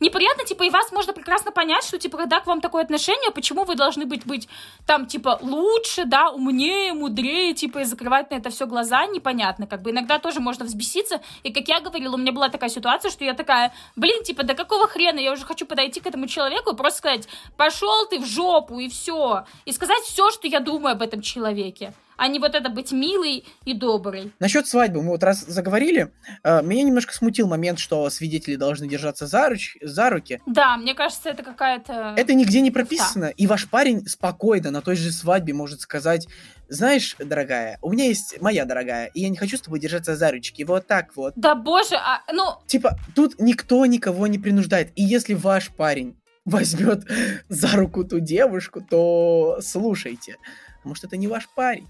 неприятно, 0.00 0.44
типа, 0.44 0.64
и 0.64 0.70
вас 0.70 0.92
можно 0.92 1.12
прекрасно 1.12 1.50
понять, 1.52 1.84
что, 1.84 1.98
типа, 1.98 2.18
когда 2.18 2.40
к 2.40 2.46
вам 2.46 2.60
такое 2.60 2.84
отношение, 2.84 3.30
почему 3.30 3.64
вы 3.64 3.74
должны 3.74 4.04
быть, 4.06 4.26
быть 4.26 4.48
там, 4.86 5.06
типа, 5.06 5.38
лучше, 5.42 6.04
да, 6.04 6.30
умнее, 6.30 6.92
мудрее, 6.92 7.54
типа, 7.54 7.80
и 7.80 7.84
закрывать 7.84 8.30
на 8.30 8.36
это 8.36 8.50
все 8.50 8.66
глаза, 8.66 9.06
непонятно, 9.06 9.66
как 9.66 9.82
бы. 9.82 9.90
Иногда 9.90 10.18
тоже 10.18 10.40
можно 10.40 10.64
взбеситься, 10.64 11.20
и, 11.42 11.52
как 11.52 11.66
я 11.68 11.80
говорила, 11.80 12.14
у 12.14 12.18
меня 12.18 12.32
была 12.32 12.48
такая 12.48 12.70
ситуация, 12.70 13.10
что 13.10 13.24
я 13.24 13.34
такая, 13.34 13.72
блин, 13.96 14.22
типа, 14.22 14.42
да 14.42 14.54
какого 14.54 14.86
хрена, 14.86 15.18
я 15.18 15.32
уже 15.32 15.44
хочу 15.44 15.66
подойти 15.66 16.00
к 16.00 16.06
этому 16.06 16.26
человеку 16.26 16.72
и 16.72 16.76
просто 16.76 16.98
сказать, 16.98 17.28
пошел 17.56 18.06
ты 18.06 18.20
в 18.20 18.26
жопу, 18.26 18.78
и 18.78 18.88
все, 18.88 19.44
и 19.64 19.72
сказать 19.72 20.02
все, 20.04 20.30
что 20.30 20.46
я 20.46 20.60
думаю 20.60 20.92
об 20.92 21.02
этом 21.02 21.20
человеке 21.20 21.94
а 22.16 22.28
не 22.28 22.38
вот 22.38 22.54
это 22.54 22.68
быть 22.68 22.92
милой 22.92 23.44
и 23.64 23.74
доброй. 23.74 24.32
Насчет 24.38 24.66
свадьбы 24.66 25.02
мы 25.02 25.10
вот 25.10 25.22
раз 25.22 25.44
заговорили, 25.46 26.12
э, 26.42 26.62
меня 26.62 26.82
немножко 26.82 27.14
смутил 27.14 27.46
момент, 27.46 27.78
что 27.78 28.08
свидетели 28.10 28.56
должны 28.56 28.88
держаться 28.88 29.26
за, 29.26 29.48
руч, 29.48 29.76
за 29.82 30.10
руки. 30.10 30.40
Да, 30.46 30.76
мне 30.76 30.94
кажется, 30.94 31.30
это 31.30 31.42
какая-то... 31.42 32.14
Это 32.16 32.34
нигде 32.34 32.60
не 32.60 32.70
прописано, 32.70 33.26
да. 33.26 33.30
и 33.30 33.46
ваш 33.46 33.68
парень 33.68 34.06
спокойно 34.06 34.70
на 34.70 34.82
той 34.82 34.96
же 34.96 35.12
свадьбе 35.12 35.52
может 35.52 35.80
сказать, 35.80 36.26
знаешь, 36.68 37.16
дорогая, 37.18 37.78
у 37.82 37.92
меня 37.92 38.06
есть 38.06 38.40
моя 38.40 38.64
дорогая, 38.64 39.06
и 39.06 39.20
я 39.20 39.28
не 39.28 39.36
хочу 39.36 39.56
с 39.56 39.60
тобой 39.60 39.78
держаться 39.78 40.16
за 40.16 40.30
ручки, 40.30 40.62
вот 40.64 40.86
так 40.86 41.16
вот. 41.16 41.34
Да 41.36 41.54
боже, 41.54 41.96
а, 41.96 42.22
ну... 42.32 42.56
Типа, 42.66 42.98
тут 43.14 43.38
никто 43.38 43.84
никого 43.86 44.26
не 44.26 44.38
принуждает, 44.38 44.90
и 44.96 45.02
если 45.02 45.34
ваш 45.34 45.68
парень 45.70 46.16
возьмет 46.44 47.04
за 47.48 47.76
руку 47.76 48.04
ту 48.04 48.20
девушку, 48.20 48.80
то 48.80 49.58
слушайте, 49.62 50.36
может, 50.84 51.04
это 51.04 51.16
не 51.16 51.26
ваш 51.26 51.48
парень. 51.54 51.86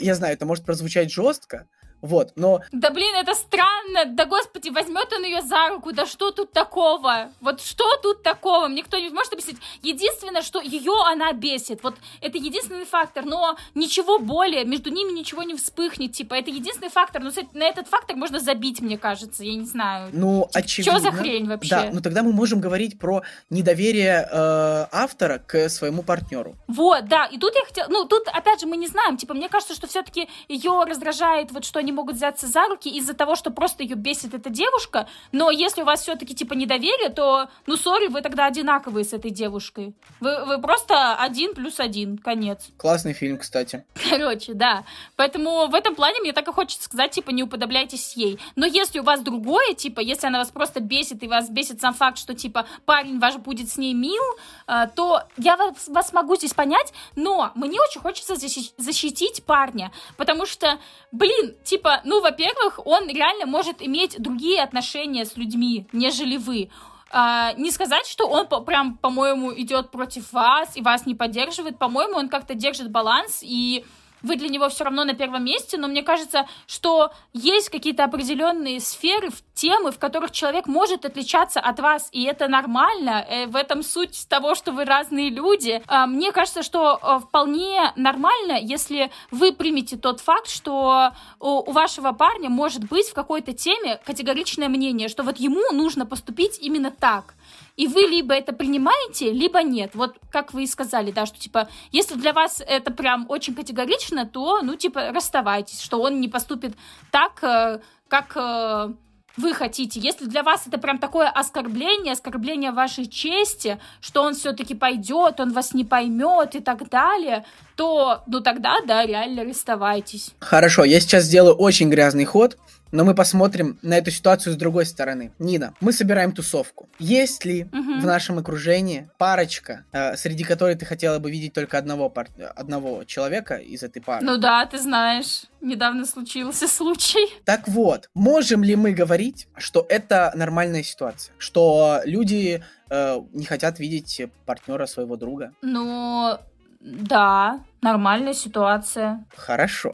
Я 0.00 0.14
знаю, 0.14 0.34
это 0.34 0.46
может 0.46 0.64
прозвучать 0.64 1.10
жестко, 1.10 1.68
вот, 2.02 2.32
но... 2.36 2.60
Да 2.72 2.90
блин, 2.90 3.14
это 3.14 3.34
странно, 3.34 4.06
да 4.06 4.24
господи, 4.24 4.70
возьмет 4.70 5.12
он 5.12 5.24
ее 5.24 5.42
за 5.42 5.68
руку, 5.68 5.92
да 5.92 6.06
что 6.06 6.30
тут 6.30 6.52
такого? 6.52 7.30
Вот 7.40 7.60
что 7.60 7.84
тут 8.02 8.22
такого? 8.22 8.68
Мне 8.68 8.82
кто 8.82 8.98
не 8.98 9.10
может 9.10 9.32
объяснить. 9.32 9.58
Единственное, 9.82 10.42
что 10.42 10.60
ее 10.60 10.94
она 11.06 11.32
бесит, 11.32 11.82
вот 11.82 11.96
это 12.20 12.38
единственный 12.38 12.84
фактор, 12.84 13.24
но 13.24 13.56
ничего 13.74 14.18
более, 14.18 14.64
между 14.64 14.90
ними 14.90 15.12
ничего 15.12 15.42
не 15.42 15.54
вспыхнет, 15.54 16.12
типа, 16.12 16.34
это 16.34 16.50
единственный 16.50 16.90
фактор, 16.90 17.22
но 17.22 17.30
на 17.52 17.64
этот 17.64 17.88
фактор 17.88 18.16
можно 18.16 18.40
забить, 18.40 18.80
мне 18.80 18.98
кажется, 18.98 19.44
я 19.44 19.54
не 19.54 19.66
знаю. 19.66 20.10
Ну, 20.12 20.48
очевидно. 20.52 20.98
Что 20.98 21.10
за 21.10 21.16
хрень 21.16 21.48
вообще? 21.48 21.70
Да, 21.70 21.90
ну 21.92 22.00
тогда 22.00 22.22
мы 22.22 22.32
можем 22.32 22.60
говорить 22.60 22.98
про 22.98 23.22
недоверие 23.50 24.28
э, 24.30 24.86
автора 24.92 25.38
к 25.38 25.68
своему 25.68 26.02
партнеру. 26.02 26.56
Вот, 26.66 27.06
да, 27.08 27.26
и 27.26 27.38
тут 27.38 27.54
я 27.54 27.64
хотела, 27.64 27.88
ну, 27.88 28.04
тут, 28.06 28.28
опять 28.28 28.60
же, 28.60 28.66
мы 28.66 28.76
не 28.76 28.86
знаем, 28.86 29.16
типа, 29.16 29.34
мне 29.34 29.48
кажется, 29.48 29.74
что 29.74 29.86
все-таки 29.86 30.28
ее 30.48 30.84
раздражает 30.84 31.50
вот 31.52 31.64
что 31.64 31.78
они 31.78 31.89
они 31.90 31.96
могут 31.96 32.16
взяться 32.16 32.46
за 32.46 32.66
руки 32.68 32.88
из-за 32.88 33.14
того, 33.14 33.34
что 33.34 33.50
просто 33.50 33.82
ее 33.82 33.96
бесит 33.96 34.32
эта 34.32 34.48
девушка, 34.48 35.08
но 35.32 35.50
если 35.50 35.82
у 35.82 35.84
вас 35.84 36.02
все-таки 36.02 36.34
типа 36.34 36.54
недоверие, 36.54 37.08
то, 37.10 37.48
ну, 37.66 37.76
сори, 37.76 38.06
вы 38.06 38.22
тогда 38.22 38.46
одинаковые 38.46 39.04
с 39.04 39.12
этой 39.12 39.30
девушкой. 39.30 39.94
Вы, 40.20 40.44
вы 40.44 40.60
просто 40.60 41.16
один 41.16 41.54
плюс 41.54 41.80
один, 41.80 42.18
конец. 42.18 42.68
Классный 42.76 43.12
фильм, 43.12 43.38
кстати. 43.38 43.84
Короче, 44.10 44.54
да. 44.54 44.84
Поэтому 45.16 45.66
в 45.66 45.74
этом 45.74 45.94
плане 45.94 46.20
мне 46.20 46.32
так 46.32 46.46
и 46.48 46.52
хочется 46.52 46.84
сказать, 46.84 47.10
типа, 47.10 47.30
не 47.30 47.42
уподобляйтесь 47.42 48.12
ей. 48.16 48.38
Но 48.56 48.66
если 48.66 49.00
у 49.00 49.02
вас 49.02 49.20
другое, 49.20 49.74
типа, 49.74 50.00
если 50.00 50.28
она 50.28 50.38
вас 50.38 50.50
просто 50.50 50.80
бесит, 50.80 51.22
и 51.22 51.28
вас 51.28 51.50
бесит 51.50 51.80
сам 51.80 51.94
факт, 51.94 52.18
что, 52.18 52.34
типа, 52.34 52.66
парень 52.84 53.18
ваш 53.18 53.36
будет 53.36 53.68
с 53.68 53.76
ней 53.76 53.94
мил, 53.94 54.22
э, 54.68 54.86
то 54.94 55.22
я 55.36 55.56
вас, 55.56 55.88
вас 55.88 56.12
могу 56.12 56.36
здесь 56.36 56.54
понять, 56.54 56.92
но 57.16 57.50
мне 57.54 57.80
очень 57.80 58.00
хочется 58.00 58.36
защитить 58.36 59.42
парня, 59.44 59.90
потому 60.16 60.46
что, 60.46 60.78
блин, 61.12 61.54
типа, 61.64 61.79
ну, 62.04 62.20
во-первых, 62.20 62.80
он 62.84 63.08
реально 63.08 63.46
может 63.46 63.82
иметь 63.82 64.20
другие 64.20 64.62
отношения 64.62 65.24
с 65.24 65.36
людьми, 65.36 65.86
нежели 65.92 66.36
вы. 66.36 66.70
А, 67.12 67.52
не 67.54 67.70
сказать, 67.70 68.06
что 68.06 68.28
он 68.28 68.46
по, 68.46 68.60
прям, 68.60 68.96
по-моему, 68.96 69.52
идет 69.52 69.90
против 69.90 70.32
вас 70.32 70.76
и 70.76 70.82
вас 70.82 71.06
не 71.06 71.14
поддерживает. 71.14 71.78
По-моему, 71.78 72.14
он 72.14 72.28
как-то 72.28 72.54
держит 72.54 72.90
баланс 72.90 73.40
и 73.42 73.84
вы 74.22 74.36
для 74.36 74.48
него 74.48 74.68
все 74.68 74.84
равно 74.84 75.04
на 75.04 75.14
первом 75.14 75.44
месте, 75.44 75.78
но 75.78 75.88
мне 75.88 76.02
кажется, 76.02 76.46
что 76.66 77.12
есть 77.32 77.70
какие-то 77.70 78.04
определенные 78.04 78.80
сферы, 78.80 79.30
темы, 79.54 79.92
в 79.92 79.98
которых 79.98 80.30
человек 80.30 80.66
может 80.66 81.04
отличаться 81.04 81.60
от 81.60 81.80
вас, 81.80 82.08
и 82.12 82.22
это 82.24 82.48
нормально. 82.48 83.24
Э, 83.28 83.46
в 83.46 83.56
этом 83.56 83.82
суть 83.82 84.26
того, 84.28 84.54
что 84.54 84.72
вы 84.72 84.84
разные 84.86 85.28
люди. 85.28 85.82
А, 85.86 86.06
мне 86.06 86.32
кажется, 86.32 86.62
что 86.62 86.98
э, 87.02 87.20
вполне 87.20 87.92
нормально, 87.96 88.58
если 88.60 89.10
вы 89.30 89.52
примете 89.52 89.98
тот 89.98 90.20
факт, 90.20 90.48
что 90.48 91.12
у 91.38 91.70
вашего 91.72 92.12
парня 92.12 92.48
может 92.48 92.84
быть 92.84 93.08
в 93.08 93.14
какой-то 93.14 93.52
теме 93.52 94.00
категоричное 94.04 94.68
мнение, 94.68 95.08
что 95.08 95.22
вот 95.22 95.36
ему 95.36 95.72
нужно 95.72 96.06
поступить 96.06 96.58
именно 96.58 96.90
так. 96.90 97.34
И 97.80 97.86
вы 97.86 98.02
либо 98.02 98.34
это 98.34 98.52
принимаете, 98.52 99.32
либо 99.32 99.62
нет. 99.62 99.92
Вот 99.94 100.16
как 100.30 100.52
вы 100.52 100.64
и 100.64 100.66
сказали, 100.66 101.12
да, 101.12 101.24
что 101.24 101.38
типа, 101.38 101.66
если 101.92 102.14
для 102.14 102.34
вас 102.34 102.62
это 102.66 102.90
прям 102.90 103.24
очень 103.30 103.54
категорично, 103.54 104.26
то, 104.26 104.60
ну, 104.60 104.76
типа, 104.76 105.12
расставайтесь, 105.14 105.80
что 105.80 105.98
он 106.02 106.20
не 106.20 106.28
поступит 106.28 106.74
так, 107.10 107.42
э, 107.42 107.80
как 108.08 108.36
э, 108.36 108.92
вы 109.38 109.54
хотите. 109.54 109.98
Если 109.98 110.26
для 110.26 110.42
вас 110.42 110.66
это 110.66 110.76
прям 110.76 110.98
такое 110.98 111.30
оскорбление, 111.30 112.12
оскорбление 112.12 112.72
вашей 112.72 113.06
чести, 113.06 113.78
что 114.02 114.24
он 114.24 114.34
все-таки 114.34 114.74
пойдет, 114.74 115.40
он 115.40 115.54
вас 115.54 115.72
не 115.72 115.86
поймет 115.86 116.54
и 116.54 116.60
так 116.60 116.86
далее, 116.90 117.46
то, 117.76 118.22
ну 118.26 118.40
тогда, 118.40 118.82
да, 118.86 119.06
реально 119.06 119.44
расставайтесь. 119.44 120.34
Хорошо, 120.40 120.84
я 120.84 121.00
сейчас 121.00 121.24
сделаю 121.24 121.54
очень 121.54 121.88
грязный 121.88 122.26
ход. 122.26 122.58
Но 122.92 123.04
мы 123.04 123.14
посмотрим 123.14 123.78
на 123.82 123.98
эту 123.98 124.10
ситуацию 124.10 124.52
с 124.54 124.56
другой 124.56 124.84
стороны. 124.84 125.32
Нина, 125.38 125.74
мы 125.80 125.92
собираем 125.92 126.32
тусовку. 126.32 126.88
Есть 126.98 127.44
ли 127.44 127.64
угу. 127.64 128.00
в 128.00 128.04
нашем 128.04 128.38
окружении 128.38 129.08
парочка, 129.16 129.84
э, 129.92 130.16
среди 130.16 130.42
которой 130.42 130.74
ты 130.74 130.84
хотела 130.84 131.18
бы 131.18 131.30
видеть 131.30 131.52
только 131.52 131.78
одного, 131.78 132.10
пар... 132.10 132.28
одного 132.56 133.04
человека 133.04 133.56
из 133.56 133.82
этой 133.82 134.02
пары? 134.02 134.24
Ну 134.24 134.38
да, 134.38 134.66
ты 134.66 134.78
знаешь, 134.78 135.44
недавно 135.60 136.04
случился 136.04 136.66
случай. 136.66 137.28
Так 137.44 137.68
вот, 137.68 138.10
можем 138.14 138.64
ли 138.64 138.74
мы 138.74 138.92
говорить, 138.92 139.46
что 139.56 139.86
это 139.88 140.32
нормальная 140.34 140.82
ситуация? 140.82 141.34
Что 141.38 142.00
люди 142.04 142.62
э, 142.90 143.20
не 143.32 143.44
хотят 143.44 143.78
видеть 143.78 144.22
партнера 144.46 144.86
своего 144.86 145.16
друга? 145.16 145.52
Ну, 145.62 146.38
да, 146.80 147.60
нормальная 147.82 148.34
ситуация. 148.34 149.24
Хорошо. 149.36 149.92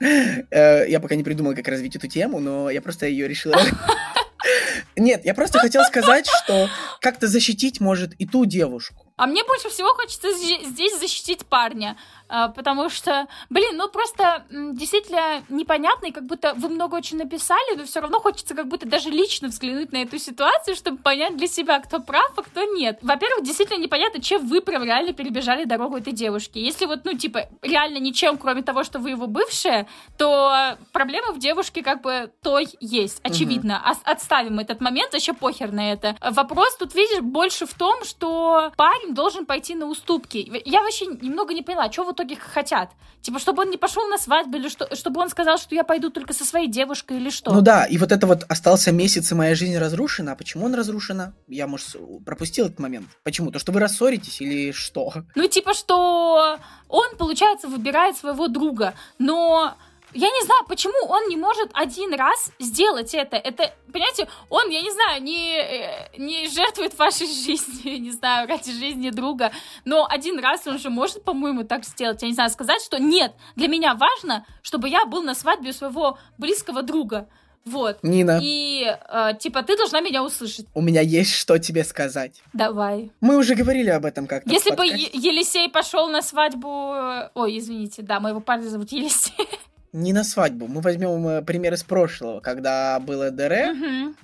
Э, 0.00 0.88
я 0.88 1.00
пока 1.00 1.14
не 1.14 1.24
придумал, 1.24 1.54
как 1.54 1.68
развить 1.68 1.96
эту 1.96 2.08
тему, 2.08 2.40
но 2.40 2.70
я 2.70 2.80
просто 2.82 3.06
ее 3.06 3.28
решил... 3.28 3.52
Нет, 4.96 5.24
я 5.24 5.34
просто 5.34 5.58
хотел 5.58 5.82
сказать, 5.84 6.28
что 6.44 6.68
как-то 7.00 7.26
защитить 7.26 7.80
может 7.80 8.14
и 8.14 8.26
ту 8.26 8.44
девушку. 8.44 9.05
А 9.16 9.26
мне 9.26 9.42
больше 9.44 9.70
всего 9.70 9.94
хочется 9.94 10.30
здесь 10.32 10.98
защитить 10.98 11.46
парня, 11.46 11.96
а, 12.28 12.48
потому 12.48 12.90
что, 12.90 13.26
блин, 13.48 13.76
ну 13.76 13.88
просто 13.88 14.44
действительно 14.50 15.42
непонятно, 15.48 16.06
и 16.06 16.12
как 16.12 16.26
будто 16.26 16.52
вы 16.54 16.68
много 16.68 16.96
очень 16.96 17.16
написали, 17.16 17.76
но 17.76 17.84
все 17.84 18.00
равно 18.00 18.20
хочется 18.20 18.54
как 18.54 18.68
будто 18.68 18.86
даже 18.86 19.08
лично 19.08 19.48
взглянуть 19.48 19.92
на 19.92 19.98
эту 19.98 20.18
ситуацию, 20.18 20.76
чтобы 20.76 20.98
понять 20.98 21.36
для 21.36 21.46
себя, 21.46 21.80
кто 21.80 22.00
прав, 22.00 22.30
а 22.36 22.42
кто 22.42 22.64
нет. 22.64 22.98
Во-первых, 23.00 23.42
действительно 23.42 23.78
непонятно, 23.78 24.20
чем 24.20 24.46
вы 24.46 24.60
прям 24.60 24.84
реально 24.84 25.14
перебежали 25.14 25.64
дорогу 25.64 25.96
этой 25.96 26.12
девушки. 26.12 26.58
Если 26.58 26.84
вот, 26.84 27.04
ну, 27.04 27.14
типа, 27.14 27.48
реально 27.62 27.98
ничем, 27.98 28.36
кроме 28.36 28.62
того, 28.62 28.84
что 28.84 28.98
вы 28.98 29.10
его 29.10 29.26
бывшая, 29.26 29.86
то 30.18 30.76
проблема 30.92 31.32
в 31.32 31.38
девушке 31.38 31.82
как 31.82 32.02
бы 32.02 32.30
той 32.42 32.68
есть, 32.80 33.20
очевидно. 33.22 33.82
Угу. 33.82 34.00
Отставим 34.04 34.58
этот 34.58 34.80
момент, 34.82 35.14
вообще 35.14 35.32
похер 35.32 35.72
на 35.72 35.92
это. 35.92 36.16
Вопрос 36.20 36.76
тут, 36.76 36.94
видишь, 36.94 37.20
больше 37.20 37.64
в 37.64 37.72
том, 37.74 38.04
что 38.04 38.72
парень 38.76 39.05
парень 39.06 39.14
должен 39.14 39.46
пойти 39.46 39.74
на 39.74 39.86
уступки. 39.86 40.62
Я 40.64 40.82
вообще 40.82 41.06
немного 41.06 41.54
не 41.54 41.62
поняла, 41.62 41.90
что 41.90 42.04
в 42.04 42.12
итоге 42.12 42.36
хотят. 42.36 42.90
Типа, 43.22 43.38
чтобы 43.38 43.62
он 43.62 43.70
не 43.70 43.76
пошел 43.76 44.06
на 44.08 44.18
свадьбу, 44.18 44.56
или 44.58 44.68
что, 44.68 44.94
чтобы 44.94 45.20
он 45.20 45.28
сказал, 45.28 45.58
что 45.58 45.74
я 45.74 45.84
пойду 45.84 46.10
только 46.10 46.32
со 46.32 46.44
своей 46.44 46.68
девушкой, 46.68 47.18
или 47.18 47.30
что? 47.30 47.52
Ну 47.52 47.60
да, 47.60 47.84
и 47.84 47.98
вот 47.98 48.12
это 48.12 48.26
вот 48.26 48.44
остался 48.48 48.92
месяц, 48.92 49.32
и 49.32 49.34
моя 49.34 49.54
жизнь 49.54 49.76
разрушена. 49.76 50.32
А 50.32 50.36
почему 50.36 50.66
он 50.66 50.74
разрушена? 50.74 51.34
Я, 51.48 51.66
может, 51.66 51.96
пропустил 52.24 52.66
этот 52.66 52.78
момент. 52.78 53.08
Почему? 53.24 53.50
То, 53.50 53.58
что 53.58 53.72
вы 53.72 53.80
рассоритесь 53.80 54.40
или 54.40 54.72
что? 54.72 55.12
Ну, 55.34 55.48
типа, 55.48 55.74
что 55.74 56.58
он, 56.88 57.16
получается, 57.18 57.68
выбирает 57.68 58.16
своего 58.16 58.48
друга, 58.48 58.94
но 59.18 59.74
я 60.16 60.30
не 60.30 60.44
знаю, 60.44 60.64
почему 60.66 60.94
он 61.08 61.28
не 61.28 61.36
может 61.36 61.70
один 61.74 62.14
раз 62.14 62.50
сделать 62.58 63.14
это. 63.14 63.36
Это, 63.36 63.72
понимаете, 63.92 64.28
он, 64.48 64.70
я 64.70 64.80
не 64.80 64.90
знаю, 64.90 65.22
не, 65.22 65.58
э, 65.58 66.08
не 66.16 66.48
жертвует 66.48 66.98
вашей 66.98 67.26
жизнью, 67.44 68.00
не 68.00 68.10
знаю, 68.12 68.48
ради 68.48 68.72
жизни 68.72 69.10
друга, 69.10 69.52
но 69.84 70.06
один 70.08 70.38
раз 70.38 70.66
он 70.66 70.78
же 70.78 70.88
может, 70.90 71.22
по-моему, 71.22 71.64
так 71.64 71.84
сделать. 71.84 72.22
Я 72.22 72.28
не 72.28 72.34
знаю, 72.34 72.50
сказать, 72.50 72.82
что 72.82 72.98
нет, 72.98 73.34
для 73.56 73.68
меня 73.68 73.94
важно, 73.94 74.46
чтобы 74.62 74.88
я 74.88 75.04
был 75.04 75.22
на 75.22 75.34
свадьбе 75.34 75.72
своего 75.72 76.18
близкого 76.38 76.82
друга. 76.82 77.28
Вот. 77.66 77.98
Нина. 78.02 78.38
И, 78.40 78.86
э, 78.86 79.30
типа, 79.38 79.64
ты 79.64 79.76
должна 79.76 80.00
меня 80.00 80.22
услышать. 80.22 80.66
У 80.72 80.80
меня 80.80 81.00
есть 81.00 81.34
что 81.34 81.58
тебе 81.58 81.84
сказать. 81.84 82.40
Давай. 82.52 83.10
Мы 83.20 83.36
уже 83.36 83.56
говорили 83.56 83.90
об 83.90 84.06
этом 84.06 84.28
как-то. 84.28 84.48
Если 84.48 84.70
бы 84.70 84.86
Елисей 84.86 85.68
пошел 85.68 86.08
на 86.08 86.22
свадьбу... 86.22 86.92
Э, 86.94 87.30
ой, 87.34 87.58
извините, 87.58 88.02
да, 88.02 88.20
моего 88.20 88.40
парня 88.40 88.68
зовут 88.68 88.92
Елисей. 88.92 89.34
не 89.96 90.12
на 90.12 90.24
свадьбу. 90.24 90.68
Мы 90.68 90.80
возьмем 90.80 91.26
э, 91.26 91.42
пример 91.42 91.74
из 91.74 91.82
прошлого, 91.82 92.40
когда 92.40 93.00
было 93.00 93.30
ДР, 93.30 93.70
угу. 93.72 94.14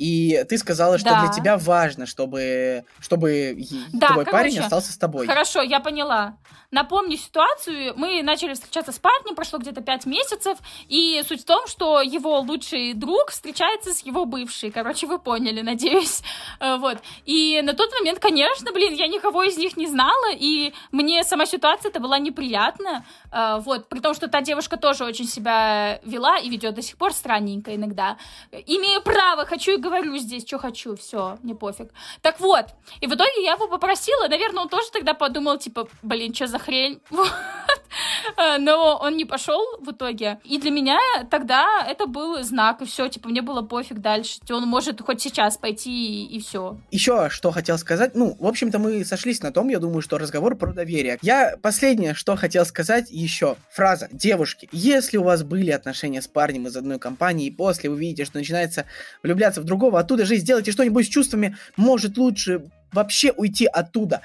И 0.00 0.46
ты 0.48 0.56
сказала, 0.56 0.96
что 0.96 1.10
да. 1.10 1.20
для 1.20 1.30
тебя 1.30 1.58
важно, 1.58 2.06
чтобы, 2.06 2.84
чтобы 3.00 3.66
да, 3.92 4.08
твой 4.08 4.24
короче, 4.24 4.30
парень 4.30 4.58
остался 4.60 4.92
с 4.92 4.96
тобой. 4.96 5.26
Хорошо, 5.26 5.60
я 5.60 5.78
поняла. 5.78 6.38
Напомню 6.70 7.16
ситуацию. 7.16 7.94
Мы 7.96 8.22
начали 8.22 8.54
встречаться 8.54 8.92
с 8.92 8.98
парнем, 8.98 9.34
прошло 9.34 9.58
где-то 9.58 9.82
5 9.82 10.06
месяцев, 10.06 10.56
и 10.88 11.20
суть 11.26 11.42
в 11.42 11.44
том, 11.44 11.66
что 11.66 12.00
его 12.00 12.38
лучший 12.40 12.94
друг 12.94 13.30
встречается 13.30 13.92
с 13.92 14.00
его 14.00 14.24
бывшей. 14.24 14.70
Короче, 14.70 15.06
вы 15.06 15.18
поняли, 15.18 15.60
надеюсь. 15.60 16.22
Э, 16.60 16.76
вот. 16.76 16.98
И 17.26 17.60
на 17.62 17.74
тот 17.74 17.92
момент, 17.92 18.20
конечно, 18.20 18.72
блин, 18.72 18.94
я 18.94 19.06
никого 19.08 19.42
из 19.42 19.58
них 19.58 19.76
не 19.76 19.86
знала, 19.86 20.32
и 20.32 20.72
мне 20.92 21.24
сама 21.24 21.44
ситуация 21.44 21.90
это 21.90 22.00
была 22.00 22.18
неприятна. 22.18 23.04
Э, 23.32 23.58
вот. 23.60 23.88
При 23.88 23.98
том, 23.98 24.14
что 24.14 24.28
та 24.28 24.40
девушка 24.40 24.76
тоже 24.76 25.04
очень 25.04 25.26
себя 25.26 26.00
вела 26.04 26.38
и 26.38 26.48
ведет 26.48 26.74
до 26.74 26.82
сих 26.82 26.96
пор 26.96 27.12
странненько 27.12 27.74
иногда. 27.74 28.16
Имею 28.52 29.02
право, 29.02 29.44
хочу 29.44 29.72
и 29.72 29.76
говорю 29.90 30.16
здесь, 30.18 30.46
что 30.46 30.58
хочу, 30.58 30.96
все, 30.96 31.38
мне 31.42 31.54
пофиг. 31.54 31.92
Так 32.22 32.38
вот, 32.40 32.66
и 33.00 33.06
в 33.06 33.14
итоге 33.14 33.42
я 33.42 33.54
его 33.54 33.66
попросила, 33.66 34.28
наверное, 34.28 34.62
он 34.62 34.68
тоже 34.68 34.86
тогда 34.92 35.14
подумал, 35.14 35.58
типа, 35.58 35.88
блин, 36.02 36.32
что 36.32 36.46
за 36.46 36.58
хрень. 36.58 37.00
Вот. 37.10 38.29
Но 38.60 38.98
он 39.00 39.16
не 39.16 39.24
пошел 39.24 39.60
в 39.80 39.90
итоге. 39.90 40.38
И 40.44 40.58
для 40.58 40.70
меня 40.70 40.98
тогда 41.30 41.86
это 41.88 42.06
был 42.06 42.42
знак, 42.42 42.82
и 42.82 42.86
все, 42.86 43.08
типа, 43.08 43.28
мне 43.28 43.42
было 43.42 43.62
пофиг 43.62 43.98
дальше. 43.98 44.40
Он 44.50 44.66
может 44.66 45.00
хоть 45.00 45.20
сейчас 45.20 45.56
пойти, 45.56 45.90
и, 45.90 46.36
и 46.36 46.40
все. 46.40 46.78
Еще 46.90 47.28
что 47.30 47.50
хотел 47.50 47.78
сказать. 47.78 48.14
Ну, 48.14 48.36
в 48.38 48.46
общем-то, 48.46 48.78
мы 48.78 49.04
сошлись 49.04 49.42
на 49.42 49.52
том, 49.52 49.68
я 49.68 49.78
думаю, 49.78 50.02
что 50.02 50.18
разговор 50.18 50.56
про 50.56 50.72
доверие. 50.72 51.18
Я 51.22 51.56
последнее, 51.60 52.14
что 52.14 52.36
хотел 52.36 52.64
сказать 52.64 53.10
еще. 53.10 53.56
Фраза. 53.70 54.08
Девушки, 54.12 54.68
если 54.72 55.16
у 55.16 55.22
вас 55.22 55.42
были 55.42 55.70
отношения 55.70 56.22
с 56.22 56.28
парнем 56.28 56.66
из 56.66 56.76
одной 56.76 56.98
компании, 56.98 57.46
и 57.46 57.50
после 57.50 57.90
вы 57.90 57.98
видите, 57.98 58.24
что 58.24 58.38
начинается 58.38 58.86
влюбляться 59.22 59.60
в 59.60 59.64
другого, 59.64 59.98
оттуда 59.98 60.24
же 60.24 60.36
сделайте 60.36 60.72
что-нибудь 60.72 61.06
с 61.06 61.08
чувствами, 61.08 61.56
может 61.76 62.16
лучше 62.16 62.64
вообще 62.92 63.32
уйти 63.32 63.66
оттуда 63.66 64.20